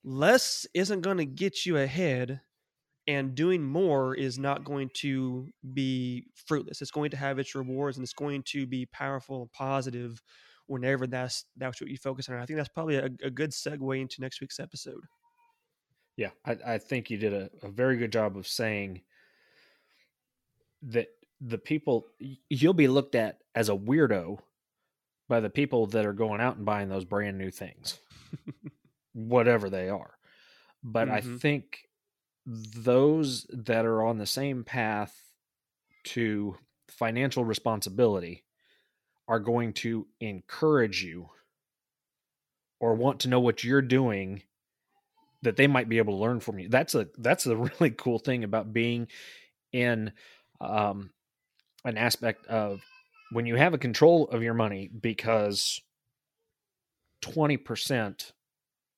less 0.04 0.66
isn't 0.74 1.00
going 1.00 1.16
to 1.16 1.24
get 1.24 1.64
you 1.64 1.78
ahead 1.78 2.42
and 3.06 3.34
doing 3.34 3.62
more 3.62 4.14
is 4.14 4.38
not 4.38 4.64
going 4.64 4.88
to 4.94 5.52
be 5.74 6.26
fruitless 6.34 6.80
it's 6.82 6.90
going 6.90 7.10
to 7.10 7.16
have 7.16 7.38
its 7.38 7.54
rewards 7.54 7.96
and 7.96 8.04
it's 8.04 8.12
going 8.12 8.42
to 8.42 8.66
be 8.66 8.86
powerful 8.86 9.42
and 9.42 9.52
positive 9.52 10.22
whenever 10.66 11.06
that's 11.06 11.46
that's 11.56 11.80
what 11.80 11.90
you 11.90 11.98
focus 11.98 12.28
on 12.28 12.36
i 12.36 12.46
think 12.46 12.56
that's 12.56 12.68
probably 12.68 12.96
a, 12.96 13.06
a 13.22 13.30
good 13.30 13.50
segue 13.50 14.00
into 14.00 14.20
next 14.20 14.40
week's 14.40 14.60
episode 14.60 15.02
Yeah, 16.16 16.30
I, 16.44 16.58
I 16.66 16.78
think 16.78 17.10
you 17.10 17.16
did 17.16 17.32
a, 17.32 17.50
a 17.62 17.70
very 17.70 17.96
good 17.96 18.12
job 18.12 18.36
of 18.36 18.46
saying 18.46 19.02
that 20.82 21.08
the 21.40 21.58
people 21.58 22.08
you'll 22.48 22.74
be 22.74 22.88
looked 22.88 23.14
at 23.14 23.42
as 23.54 23.68
a 23.68 23.72
weirdo 23.76 24.38
by 25.28 25.40
the 25.40 25.50
people 25.50 25.86
that 25.88 26.06
are 26.06 26.14
going 26.14 26.40
out 26.40 26.56
and 26.56 26.66
buying 26.66 26.88
those 26.90 27.04
brand 27.06 27.38
new 27.38 27.50
things, 27.50 28.00
whatever 29.12 29.70
they 29.70 29.88
are. 29.88 30.18
But 30.82 31.08
I 31.08 31.20
Mhm. 31.20 31.42
think 31.42 31.88
those 32.46 33.46
that 33.50 33.84
are 33.84 34.02
on 34.02 34.18
the 34.18 34.26
same 34.26 34.64
path 34.64 35.14
to 36.04 36.56
financial 36.88 37.44
responsibility 37.44 38.44
are 39.28 39.38
going 39.38 39.72
to 39.72 40.06
encourage 40.20 41.02
you 41.02 41.30
or 42.80 42.94
want 42.94 43.20
to 43.20 43.28
know 43.28 43.40
what 43.40 43.62
you're 43.62 43.80
doing 43.80 44.42
that 45.42 45.56
they 45.56 45.66
might 45.66 45.88
be 45.88 45.98
able 45.98 46.14
to 46.14 46.20
learn 46.20 46.40
from 46.40 46.58
you. 46.58 46.68
That's 46.68 46.94
a 46.94 47.08
that's 47.18 47.46
a 47.46 47.56
really 47.80 47.90
cool 47.90 48.18
thing 48.18 48.44
about 48.44 48.72
being 48.72 49.08
in 49.72 50.12
um, 50.60 51.10
an 51.84 51.96
aspect 51.96 52.46
of 52.46 52.80
when 53.30 53.46
you 53.46 53.56
have 53.56 53.74
a 53.74 53.78
control 53.78 54.28
of 54.28 54.42
your 54.42 54.54
money 54.54 54.88
because 54.88 55.80
20% 57.22 58.32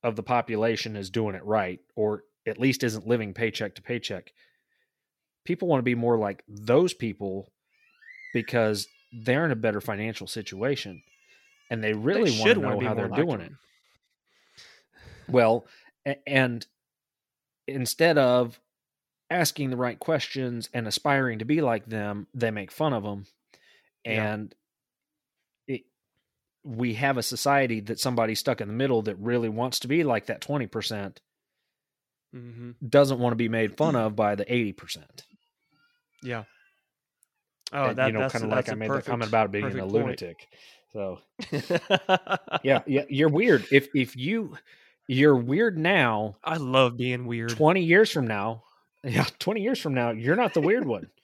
of 0.03 0.17
the 0.17 0.23
population 0.23 0.97
is 0.97 1.11
doing 1.11 1.35
it 1.35 1.45
right 1.45 1.81
or 1.95 2.25
at 2.47 2.61
least 2.61 2.85
isn't 2.85 3.07
living 3.07 3.35
paycheck 3.35 3.75
to 3.77 3.83
paycheck. 3.83 4.33
People 5.45 5.69
want 5.69 5.81
to 5.81 5.85
be 5.85 5.95
more 5.95 6.19
like 6.19 6.43
those 6.49 6.95
people 6.95 7.53
because 8.33 8.87
they're 9.13 9.45
in 9.45 9.51
a 9.51 9.57
better 9.57 9.81
financial 9.81 10.27
situation 10.27 11.03
and 11.71 11.83
they 11.83 11.93
really 11.93 12.31
They 12.31 12.39
want 12.39 12.55
to 12.55 12.61
know 12.61 12.81
how 12.89 12.95
they're 12.95 13.09
like 13.09 13.21
doing 13.21 13.41
it. 13.41 13.53
Well, 15.29 15.67
and 16.27 16.67
instead 17.67 18.19
of 18.19 18.61
asking 19.31 19.71
the 19.71 19.77
right 19.77 19.99
questions 19.99 20.69
and 20.75 20.87
aspiring 20.87 21.39
to 21.39 21.45
be 21.45 21.61
like 21.61 21.87
them, 21.87 22.27
they 22.35 22.51
make 22.51 22.71
fun 22.71 22.93
of 22.93 23.03
them. 23.03 23.27
Yeah. 24.05 24.33
And 24.33 24.55
it, 25.67 25.83
we 26.63 26.95
have 26.95 27.17
a 27.17 27.23
society 27.23 27.81
that 27.81 27.99
somebody 27.99 28.35
stuck 28.35 28.61
in 28.61 28.69
the 28.69 28.75
middle 28.75 29.03
that 29.03 29.17
really 29.17 29.49
wants 29.49 29.81
to 29.81 29.89
be 29.89 30.05
like 30.05 30.27
that 30.27 30.43
20% 30.43 31.17
hmm 32.35 32.73
doesn't 32.89 33.19
want 33.21 33.33
to 33.33 33.37
be 33.37 33.49
made 33.49 33.77
fun 33.77 33.97
of 33.97 34.17
by 34.17 34.35
the 34.37 34.45
80%. 34.53 35.25
yeah 36.23 36.45
oh 37.73 37.89
And, 37.89 37.97
that, 37.99 38.07
you 38.07 38.13
know, 38.13 38.21
that's 38.21 38.33
kind 38.33 38.45
of 38.45 38.51
like 38.51 38.69
I 38.69 38.75
made 38.75 38.89
perfect, 38.89 39.07
the 39.07 39.11
comment 39.11 39.29
about 39.29 39.53
being 39.53 39.79
a 39.79 39.87
point. 39.87 39.87
lunatic. 39.87 40.49
So 40.93 41.21
yeah, 42.63 42.83
yeah, 42.87 43.05
you're 43.09 43.29
weird. 43.29 43.67
If 43.71 43.89
if 43.95 44.17
you 44.17 44.57
you're 45.09 45.37
weird 45.37 45.79
now, 45.79 46.37
i 46.45 46.57
love 46.57 46.97
being 46.97 47.27
weird 47.27 47.51
20 47.51 47.83
years 47.83 48.11
from 48.11 48.27
now, 48.27 48.65
yeah, 49.05 49.27
20 49.39 49.63
years 49.63 49.81
from 49.81 49.95
now, 49.95 50.11
you're 50.13 50.37
not 50.37 50.55
the 50.55 50.63
weird 50.63 50.87
one. 50.87 51.11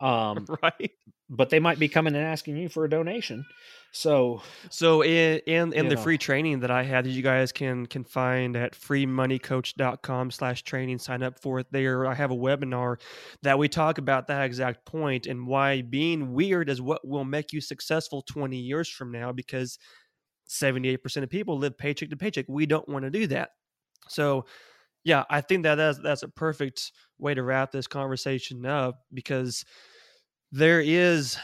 Um, 0.00 0.46
right 0.62 0.92
but 1.30 1.50
they 1.50 1.60
might 1.60 1.78
be 1.78 1.88
coming 1.88 2.14
and 2.14 2.24
asking 2.24 2.56
you 2.56 2.68
for 2.68 2.84
a 2.84 2.90
donation. 2.90 3.44
So, 3.92 4.42
so 4.70 5.02
in 5.02 5.40
in, 5.46 5.72
in 5.72 5.88
the 5.88 5.94
know. 5.94 6.00
free 6.00 6.18
training 6.18 6.60
that 6.60 6.70
I 6.70 6.82
had 6.82 7.04
that 7.04 7.10
you 7.10 7.22
guys 7.22 7.52
can 7.52 7.86
can 7.86 8.04
find 8.04 8.56
at 8.56 8.72
freedommoneycoach.com 8.72 10.30
slash 10.30 10.62
training, 10.62 10.98
sign 10.98 11.22
up 11.22 11.40
for 11.40 11.60
it 11.60 11.66
there. 11.70 12.06
I 12.06 12.14
have 12.14 12.30
a 12.30 12.36
webinar 12.36 13.00
that 13.42 13.58
we 13.58 13.68
talk 13.68 13.98
about 13.98 14.26
that 14.28 14.44
exact 14.44 14.84
point 14.84 15.26
and 15.26 15.46
why 15.46 15.82
being 15.82 16.32
weird 16.32 16.68
is 16.68 16.80
what 16.80 17.06
will 17.06 17.24
make 17.24 17.52
you 17.52 17.60
successful 17.60 18.22
20 18.22 18.56
years 18.56 18.88
from 18.88 19.10
now 19.10 19.32
because 19.32 19.78
78% 20.48 21.22
of 21.22 21.30
people 21.30 21.58
live 21.58 21.76
paycheck 21.76 22.10
to 22.10 22.16
paycheck. 22.16 22.46
We 22.48 22.66
don't 22.66 22.88
want 22.88 23.04
to 23.04 23.10
do 23.10 23.26
that. 23.28 23.50
So 24.08 24.46
yeah, 25.04 25.24
I 25.30 25.40
think 25.40 25.62
that 25.62 25.76
that's, 25.76 25.98
that's 25.98 26.22
a 26.22 26.28
perfect 26.28 26.92
way 27.18 27.34
to 27.34 27.42
wrap 27.42 27.70
this 27.70 27.86
conversation 27.86 28.64
up 28.66 29.00
because 29.12 29.64
there 30.52 30.80
is 30.80 31.38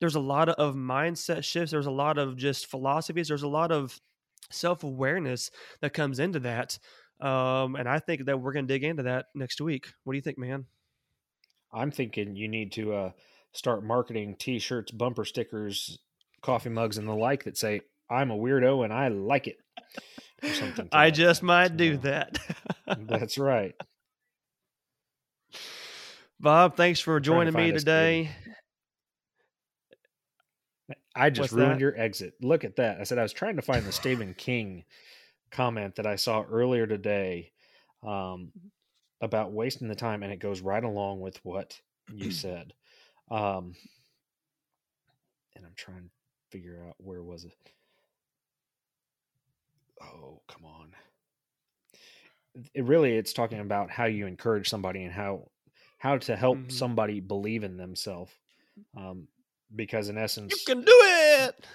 there's 0.00 0.14
a 0.14 0.20
lot 0.20 0.48
of 0.48 0.74
mindset 0.74 1.42
shifts. 1.44 1.72
There's 1.72 1.86
a 1.86 1.90
lot 1.90 2.18
of 2.18 2.36
just 2.36 2.66
philosophies. 2.66 3.28
There's 3.28 3.42
a 3.42 3.48
lot 3.48 3.72
of 3.72 3.98
self-awareness 4.50 5.50
that 5.82 5.92
comes 5.92 6.18
into 6.18 6.40
that 6.40 6.78
um, 7.20 7.74
and 7.74 7.88
i 7.88 7.98
think 7.98 8.26
that 8.26 8.40
we're 8.40 8.52
going 8.52 8.66
to 8.66 8.72
dig 8.72 8.84
into 8.84 9.02
that 9.04 9.26
next 9.34 9.60
week. 9.60 9.92
What 10.04 10.12
do 10.12 10.16
you 10.16 10.22
think 10.22 10.38
man? 10.38 10.66
I'm 11.72 11.90
thinking 11.90 12.36
you 12.36 12.48
need 12.48 12.72
to 12.72 12.94
uh, 12.94 13.10
start 13.52 13.84
marketing 13.84 14.36
t-shirts 14.38 14.92
bumper 14.92 15.24
stickers 15.24 15.98
coffee 16.42 16.70
mugs 16.70 16.98
and 16.98 17.08
the 17.08 17.12
like 17.12 17.44
that 17.44 17.58
say 17.58 17.80
i'm 18.08 18.30
a 18.30 18.36
weirdo 18.36 18.84
and 18.84 18.92
i 18.92 19.08
like 19.08 19.48
it 19.48 19.56
or 20.42 20.50
something 20.50 20.88
i 20.92 21.10
just 21.10 21.42
might 21.42 21.70
so, 21.70 21.74
do 21.74 21.96
that. 21.98 22.38
That's 22.86 23.38
right 23.38 23.74
Bob, 26.40 26.76
thanks 26.76 27.00
for 27.00 27.18
joining 27.18 27.52
to 27.52 27.58
me 27.58 27.72
today. 27.72 28.30
I 31.14 31.30
just 31.30 31.40
What's 31.40 31.52
ruined 31.52 31.72
that? 31.74 31.80
your 31.80 31.98
exit. 31.98 32.34
Look 32.40 32.64
at 32.64 32.76
that. 32.76 33.00
I 33.00 33.02
said 33.02 33.18
I 33.18 33.22
was 33.22 33.32
trying 33.32 33.56
to 33.56 33.62
find 33.62 33.84
the 33.84 33.92
Stephen 33.92 34.34
King 34.34 34.84
comment 35.50 35.96
that 35.96 36.06
I 36.06 36.14
saw 36.14 36.44
earlier 36.48 36.86
today 36.86 37.50
um, 38.06 38.52
about 39.20 39.50
wasting 39.52 39.88
the 39.88 39.96
time, 39.96 40.22
and 40.22 40.32
it 40.32 40.38
goes 40.38 40.60
right 40.60 40.82
along 40.82 41.20
with 41.20 41.44
what 41.44 41.80
you 42.12 42.30
said. 42.30 42.72
Um, 43.30 43.74
and 45.56 45.66
I'm 45.66 45.74
trying 45.76 46.04
to 46.04 46.10
figure 46.52 46.84
out 46.86 46.94
where 46.98 47.22
was 47.22 47.44
it. 47.44 47.58
Oh, 50.00 50.40
come 50.46 50.64
on. 50.64 50.92
It 52.74 52.84
really, 52.84 53.16
it's 53.16 53.32
talking 53.32 53.58
about 53.58 53.90
how 53.90 54.04
you 54.04 54.26
encourage 54.26 54.68
somebody 54.68 55.02
and 55.02 55.12
how 55.12 55.48
how 55.98 56.18
to 56.18 56.36
help 56.36 56.58
mm-hmm. 56.58 56.70
somebody 56.70 57.20
believe 57.20 57.64
in 57.64 57.76
themselves. 57.76 58.32
Um, 58.96 59.28
because 59.74 60.08
in 60.08 60.16
essence, 60.16 60.54
you 60.54 60.74
can 60.74 60.84
do 60.84 60.98
it. 61.02 61.66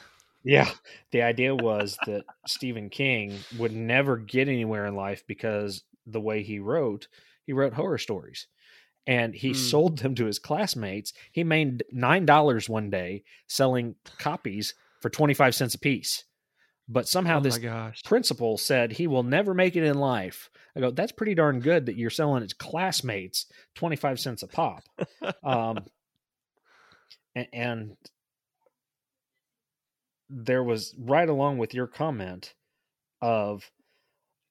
Yeah, 0.44 0.70
the 1.12 1.22
idea 1.22 1.56
was 1.56 1.98
that 2.06 2.24
Stephen 2.48 2.90
King 2.90 3.38
would 3.58 3.74
never 3.74 4.18
get 4.18 4.48
anywhere 4.48 4.86
in 4.86 4.96
life 4.96 5.24
because 5.28 5.84
the 6.06 6.20
way 6.20 6.44
he 6.44 6.60
wrote, 6.60 7.08
he 7.46 7.54
wrote 7.54 7.74
horror 7.74 7.98
stories 7.98 8.48
and 9.08 9.34
he 9.34 9.52
mm. 9.52 9.56
sold 9.56 10.00
them 10.00 10.16
to 10.16 10.26
his 10.26 10.40
classmates. 10.40 11.14
He 11.32 11.44
made 11.44 11.84
$9 11.96 12.70
one 12.70 12.90
day 12.90 13.24
selling 13.48 13.96
copies 14.20 14.74
for 15.02 15.10
25 15.10 15.56
cents 15.56 15.76
a 15.76 15.80
piece. 15.80 16.26
But 16.90 17.08
somehow 17.08 17.38
oh 17.38 17.42
this 17.42 17.58
principal 18.04 18.58
said 18.58 18.92
he 18.92 19.08
will 19.08 19.24
never 19.24 19.54
make 19.54 19.76
it 19.76 19.84
in 19.84 19.98
life. 19.98 20.50
I 20.76 20.82
go, 20.82 20.92
that's 20.92 21.12
pretty 21.12 21.34
darn 21.34 21.60
good 21.60 21.86
that 21.86 21.96
you're 21.96 22.10
selling 22.10 22.44
its 22.44 22.54
classmates 22.54 23.46
25 23.76 24.20
cents 24.20 24.44
a 24.44 24.48
pop. 24.48 24.84
um, 25.44 25.86
and, 27.36 27.48
and 27.54 27.98
there 30.30 30.64
was 30.64 30.94
right 30.98 31.30
along 31.30 31.58
with 31.58 31.74
your 31.74 31.88
comment 31.88 32.54
of, 33.22 33.70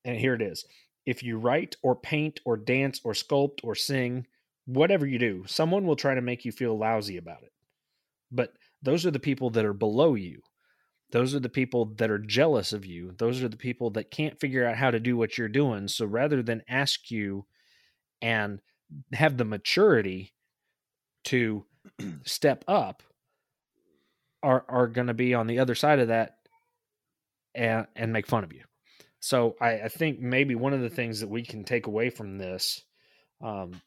and 0.04 0.16
here 0.16 0.34
it 0.34 0.42
is 0.42 0.64
if 1.04 1.22
you 1.22 1.38
write 1.38 1.76
or 1.82 1.96
paint 1.96 2.40
or 2.44 2.56
dance 2.56 3.00
or 3.04 3.12
sculpt 3.12 3.58
or 3.62 3.74
sing, 3.74 4.26
whatever 4.66 5.06
you 5.06 5.18
do, 5.18 5.44
someone 5.46 5.84
will 5.84 5.96
try 5.96 6.14
to 6.14 6.20
make 6.20 6.44
you 6.44 6.52
feel 6.52 6.78
lousy 6.78 7.16
about 7.16 7.42
it. 7.42 7.52
But 8.30 8.52
those 8.82 9.04
are 9.04 9.10
the 9.10 9.18
people 9.18 9.50
that 9.50 9.64
are 9.64 9.72
below 9.72 10.14
you. 10.14 10.42
Those 11.12 11.34
are 11.34 11.40
the 11.40 11.50
people 11.50 11.94
that 11.96 12.10
are 12.10 12.18
jealous 12.18 12.72
of 12.72 12.86
you. 12.86 13.12
Those 13.18 13.42
are 13.42 13.48
the 13.48 13.56
people 13.56 13.90
that 13.90 14.10
can't 14.10 14.40
figure 14.40 14.66
out 14.66 14.76
how 14.76 14.90
to 14.90 14.98
do 14.98 15.16
what 15.16 15.36
you're 15.36 15.48
doing. 15.48 15.86
So 15.88 16.06
rather 16.06 16.42
than 16.42 16.62
ask 16.68 17.10
you 17.10 17.44
and 18.22 18.60
have 19.12 19.36
the 19.36 19.44
maturity 19.44 20.32
to 21.24 21.64
step 22.24 22.64
up, 22.66 23.02
are 24.42 24.64
are 24.68 24.88
going 24.88 25.06
to 25.06 25.14
be 25.14 25.34
on 25.34 25.46
the 25.46 25.60
other 25.60 25.74
side 25.74 26.00
of 26.00 26.08
that 26.08 26.38
and 27.54 27.86
and 27.94 28.12
make 28.12 28.26
fun 28.26 28.42
of 28.42 28.52
you. 28.52 28.64
So 29.20 29.54
I, 29.60 29.82
I 29.82 29.88
think 29.88 30.18
maybe 30.18 30.54
one 30.54 30.72
of 30.72 30.80
the 30.80 30.90
things 30.90 31.20
that 31.20 31.28
we 31.28 31.44
can 31.44 31.62
take 31.62 31.86
away 31.86 32.10
from 32.10 32.38
this, 32.38 32.82
um, 33.40 33.80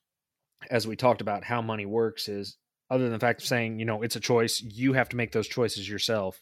as 0.72 0.88
we 0.88 0.96
talked 0.96 1.20
about 1.20 1.44
how 1.44 1.62
money 1.62 1.86
works, 1.86 2.30
is 2.30 2.56
other 2.90 3.04
than 3.04 3.14
the 3.14 3.20
fact 3.20 3.42
of 3.42 3.48
saying 3.48 3.80
you 3.80 3.86
know 3.86 4.04
it's 4.04 4.16
a 4.16 4.22
choice, 4.22 4.62
you 4.62 4.94
have 4.94 5.10
to 5.10 5.18
make 5.18 5.32
those 5.32 5.48
choices 5.48 5.90
yourself 5.90 6.40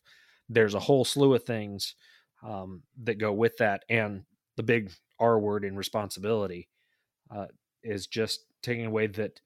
there's 0.54 0.74
a 0.74 0.80
whole 0.80 1.06
slew 1.06 1.34
of 1.34 1.44
things 1.44 1.96
um, 2.44 2.84
that 3.04 3.18
go 3.18 3.32
with 3.32 3.58
that, 3.58 3.84
and 3.90 4.24
the 4.56 4.64
big 4.64 4.92
R 5.20 5.40
word 5.40 5.64
in 5.66 5.76
responsibility 5.76 6.70
uh, 7.34 7.48
is 7.84 8.08
just 8.08 8.46
taking 8.62 8.86
away 8.86 9.08
that 9.08 9.40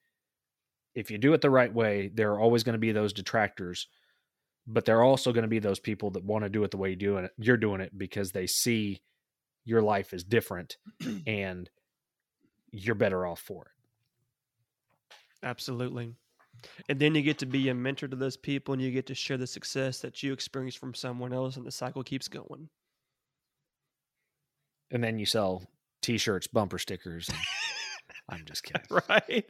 if 0.96 1.12
you 1.12 1.18
do 1.18 1.34
it 1.34 1.42
the 1.42 1.50
right 1.50 1.72
way, 1.72 2.10
there 2.14 2.32
are 2.34 2.40
always 2.40 2.64
going 2.64 2.74
to 2.74 2.80
be 2.80 2.92
those 2.92 3.14
detractors, 3.14 3.88
but 4.66 4.86
there 4.86 4.98
are 4.98 5.04
also 5.04 5.32
going 5.32 5.44
to 5.44 5.48
be 5.48 5.60
those 5.60 5.80
people 5.80 6.10
that 6.12 6.24
want 6.24 6.44
to 6.44 6.50
do 6.50 6.64
it 6.64 6.72
the 6.72 6.78
way 6.78 6.90
you 6.90 6.96
do 6.96 7.18
it. 7.18 7.32
You're 7.38 7.58
doing 7.58 7.82
it 7.82 7.96
because 7.96 8.32
they 8.32 8.48
see 8.48 9.02
your 9.64 9.82
life 9.82 10.14
is 10.14 10.24
different, 10.24 10.78
and 11.28 11.70
you're 12.72 12.96
better 12.96 13.28
off 13.28 13.40
for 13.40 13.64
it. 13.64 13.72
Absolutely. 15.44 16.16
And 16.90 17.00
then 17.00 17.16
you 17.16 17.22
get 17.22 17.38
to 17.40 17.46
be 17.46 17.70
a 17.70 17.74
mentor 17.74 18.08
to 18.08 18.16
those 18.16 18.38
people 18.38 18.74
and 18.74 18.82
you 18.82 18.92
get 18.92 19.08
to 19.08 19.16
share 19.16 19.38
the 19.38 19.48
success 19.48 20.00
that 20.00 20.22
you 20.24 20.34
experience 20.34 20.76
from 20.76 20.94
someone 20.94 21.34
else 21.34 21.58
and 21.58 21.66
the 21.66 21.72
cycle 21.72 22.04
keeps 22.04 22.28
going. 22.28 22.70
And 24.92 25.04
then 25.04 25.20
you 25.20 25.26
sell 25.26 25.64
t 26.02 26.18
shirts, 26.18 26.48
bumper 26.48 26.78
stickers. 26.78 27.30
I'm 28.30 28.44
just 28.46 28.64
kidding. 28.64 28.82
right. 29.10 29.46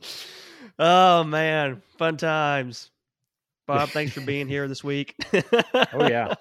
oh 0.78 1.24
man. 1.24 1.82
Fun 1.98 2.16
times. 2.16 2.90
Bob, 3.66 3.90
thanks 3.90 4.12
for 4.12 4.20
being 4.20 4.48
here 4.48 4.68
this 4.68 4.82
week. 4.82 5.14
oh 5.92 6.08
yeah. 6.08 6.34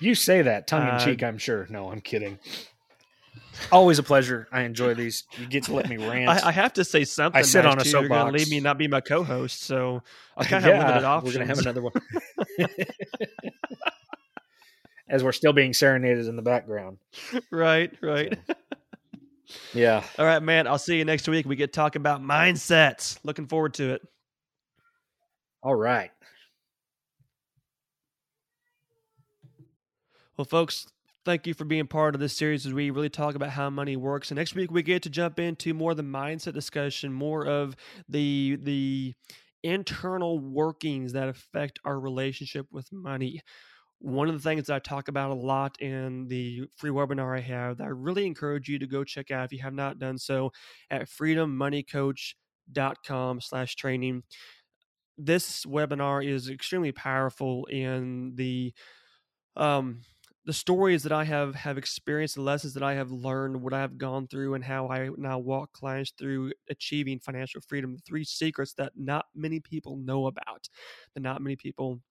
You 0.00 0.14
say 0.14 0.42
that 0.42 0.66
tongue 0.66 0.88
in 0.88 0.98
cheek, 1.00 1.22
uh, 1.22 1.26
I'm 1.26 1.38
sure. 1.38 1.66
No, 1.68 1.90
I'm 1.90 2.00
kidding. 2.00 2.38
Always 3.70 3.98
a 3.98 4.02
pleasure. 4.02 4.48
I 4.52 4.62
enjoy 4.62 4.94
these. 4.94 5.24
You 5.38 5.46
get 5.46 5.64
to 5.64 5.74
let 5.74 5.88
me 5.88 5.96
rant. 6.08 6.28
I, 6.28 6.48
I 6.48 6.52
have 6.52 6.72
to 6.74 6.84
say 6.84 7.04
something. 7.04 7.38
I 7.38 7.42
sit 7.42 7.66
on 7.66 7.78
a 7.78 7.84
soapbox. 7.84 7.92
You're 7.92 8.08
going 8.08 8.32
to 8.32 8.38
leave 8.38 8.50
me 8.50 8.60
not 8.60 8.78
be 8.78 8.88
my 8.88 9.00
co-host, 9.00 9.62
so 9.62 10.02
I 10.36 10.44
kind 10.44 10.64
of 10.64 10.70
yeah, 10.70 10.76
have 10.76 10.86
limited 10.86 11.06
options. 11.06 11.34
We're 11.34 11.38
going 11.38 11.48
to 11.48 11.54
have 11.54 11.58
another 11.58 11.82
one. 11.82 11.92
As 15.08 15.24
we're 15.24 15.32
still 15.32 15.52
being 15.52 15.72
serenaded 15.72 16.26
in 16.26 16.36
the 16.36 16.42
background. 16.42 16.98
Right, 17.50 17.92
right. 18.02 18.38
So, 18.46 18.54
yeah. 19.72 20.04
All 20.18 20.26
right, 20.26 20.42
man. 20.42 20.66
I'll 20.66 20.78
see 20.78 20.98
you 20.98 21.04
next 21.06 21.26
week. 21.28 21.46
We 21.46 21.56
get 21.56 21.72
to 21.72 21.76
talk 21.76 21.96
about 21.96 22.22
mindsets. 22.22 23.18
Looking 23.24 23.46
forward 23.46 23.74
to 23.74 23.94
it. 23.94 24.02
All 25.62 25.74
right. 25.74 26.10
Well, 30.36 30.44
folks, 30.44 30.86
thank 31.24 31.46
you 31.46 31.54
for 31.54 31.64
being 31.64 31.86
part 31.86 32.14
of 32.14 32.20
this 32.20 32.36
series 32.36 32.66
as 32.66 32.72
we 32.72 32.90
really 32.90 33.08
talk 33.08 33.34
about 33.34 33.50
how 33.50 33.70
money 33.70 33.96
works. 33.96 34.30
And 34.30 34.38
next 34.38 34.54
week 34.54 34.70
we 34.70 34.82
get 34.82 35.02
to 35.02 35.10
jump 35.10 35.38
into 35.38 35.74
more 35.74 35.92
of 35.92 35.96
the 35.96 36.02
mindset 36.02 36.54
discussion, 36.54 37.12
more 37.12 37.46
of 37.46 37.76
the 38.08 38.58
the 38.62 39.14
internal 39.62 40.38
workings 40.38 41.12
that 41.12 41.28
affect 41.28 41.78
our 41.84 41.98
relationship 41.98 42.66
with 42.70 42.92
money. 42.92 43.40
One 44.00 44.28
of 44.28 44.34
the 44.34 44.48
things 44.48 44.68
that 44.68 44.76
I 44.76 44.78
talk 44.78 45.08
about 45.08 45.32
a 45.32 45.34
lot 45.34 45.80
in 45.80 46.28
the 46.28 46.68
free 46.76 46.90
webinar 46.90 47.36
I 47.36 47.40
have 47.40 47.78
that 47.78 47.84
I 47.84 47.88
really 47.88 48.26
encourage 48.26 48.68
you 48.68 48.78
to 48.78 48.86
go 48.86 49.02
check 49.02 49.32
out 49.32 49.46
if 49.46 49.52
you 49.52 49.60
have 49.60 49.74
not 49.74 49.98
done 49.98 50.18
so 50.18 50.52
at 50.88 51.08
freedommoneycoach.com 51.08 53.40
slash 53.40 53.74
training. 53.74 54.22
This 55.16 55.64
webinar 55.64 56.24
is 56.24 56.48
extremely 56.48 56.92
powerful 56.92 57.66
in 57.66 58.36
the 58.36 58.72
um, 59.56 60.02
the 60.48 60.54
stories 60.54 61.04
that 61.04 61.12
I 61.12 61.24
have 61.24 61.54
have 61.54 61.78
experienced, 61.78 62.36
the 62.36 62.42
lessons 62.42 62.74
that 62.74 62.82
I 62.82 62.94
have 62.94 63.12
learned, 63.12 63.62
what 63.62 63.74
I 63.74 63.82
have 63.82 63.98
gone 63.98 64.28
through, 64.28 64.54
and 64.54 64.64
how 64.64 64.88
I 64.88 65.10
now 65.18 65.38
walk 65.38 65.72
clients 65.74 66.12
through 66.18 66.54
achieving 66.70 67.20
financial 67.20 67.60
freedom. 67.60 67.94
The 67.94 68.02
three 68.02 68.24
secrets 68.24 68.74
that 68.74 68.94
not 68.96 69.26
many 69.34 69.60
people 69.60 69.96
know 69.98 70.26
about, 70.26 70.68
that 71.14 71.20
not 71.20 71.42
many 71.42 71.56
people 71.56 72.02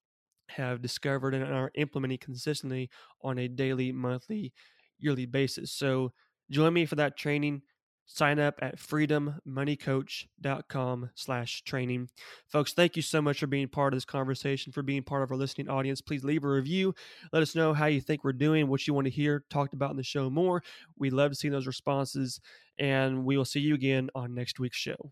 have 0.50 0.82
discovered 0.82 1.34
and 1.34 1.44
are 1.44 1.72
implementing 1.76 2.20
consistently 2.20 2.90
on 3.22 3.38
a 3.40 3.48
daily, 3.48 3.92
monthly, 3.92 4.54
yearly 5.00 5.26
basis. 5.26 5.72
So 5.72 6.14
join 6.50 6.74
me 6.74 6.86
for 6.86 6.96
that 6.96 7.18
training. 7.18 7.64
Sign 8.10 8.40
up 8.40 8.58
at 8.62 8.80
freedommoneycoach.com 8.80 11.10
slash 11.14 11.62
training. 11.64 12.08
Folks, 12.48 12.72
thank 12.72 12.96
you 12.96 13.02
so 13.02 13.22
much 13.22 13.40
for 13.40 13.48
being 13.48 13.68
part 13.68 13.94
of 13.94 13.98
this 13.98 14.06
conversation, 14.06 14.72
for 14.72 14.82
being 14.82 15.04
part 15.04 15.24
of 15.24 15.32
our 15.32 15.38
listening 15.38 15.70
audience. 15.70 16.00
Please 16.00 16.24
leave 16.24 16.46
a 16.46 16.48
review. 16.48 16.96
Let 17.34 17.44
us 17.44 17.54
know 17.54 17.74
how 17.74 17.88
you 17.88 18.00
think 18.00 18.24
we're 18.24 18.32
doing, 18.32 18.70
what 18.70 18.88
you 18.88 18.94
want 18.94 19.06
to 19.06 19.12
hear 19.12 19.44
talked 19.50 19.74
about 19.74 19.92
in 19.92 19.98
the 19.98 20.04
show 20.04 20.30
more. 20.30 20.64
We 20.98 21.10
love 21.10 21.32
to 21.32 21.36
see 21.36 21.50
those 21.50 21.68
responses, 21.68 22.40
and 22.80 23.26
we 23.26 23.38
will 23.38 23.46
see 23.46 23.60
you 23.60 23.76
again 23.76 24.10
on 24.16 24.34
next 24.34 24.58
week's 24.58 24.78
show. 24.78 25.12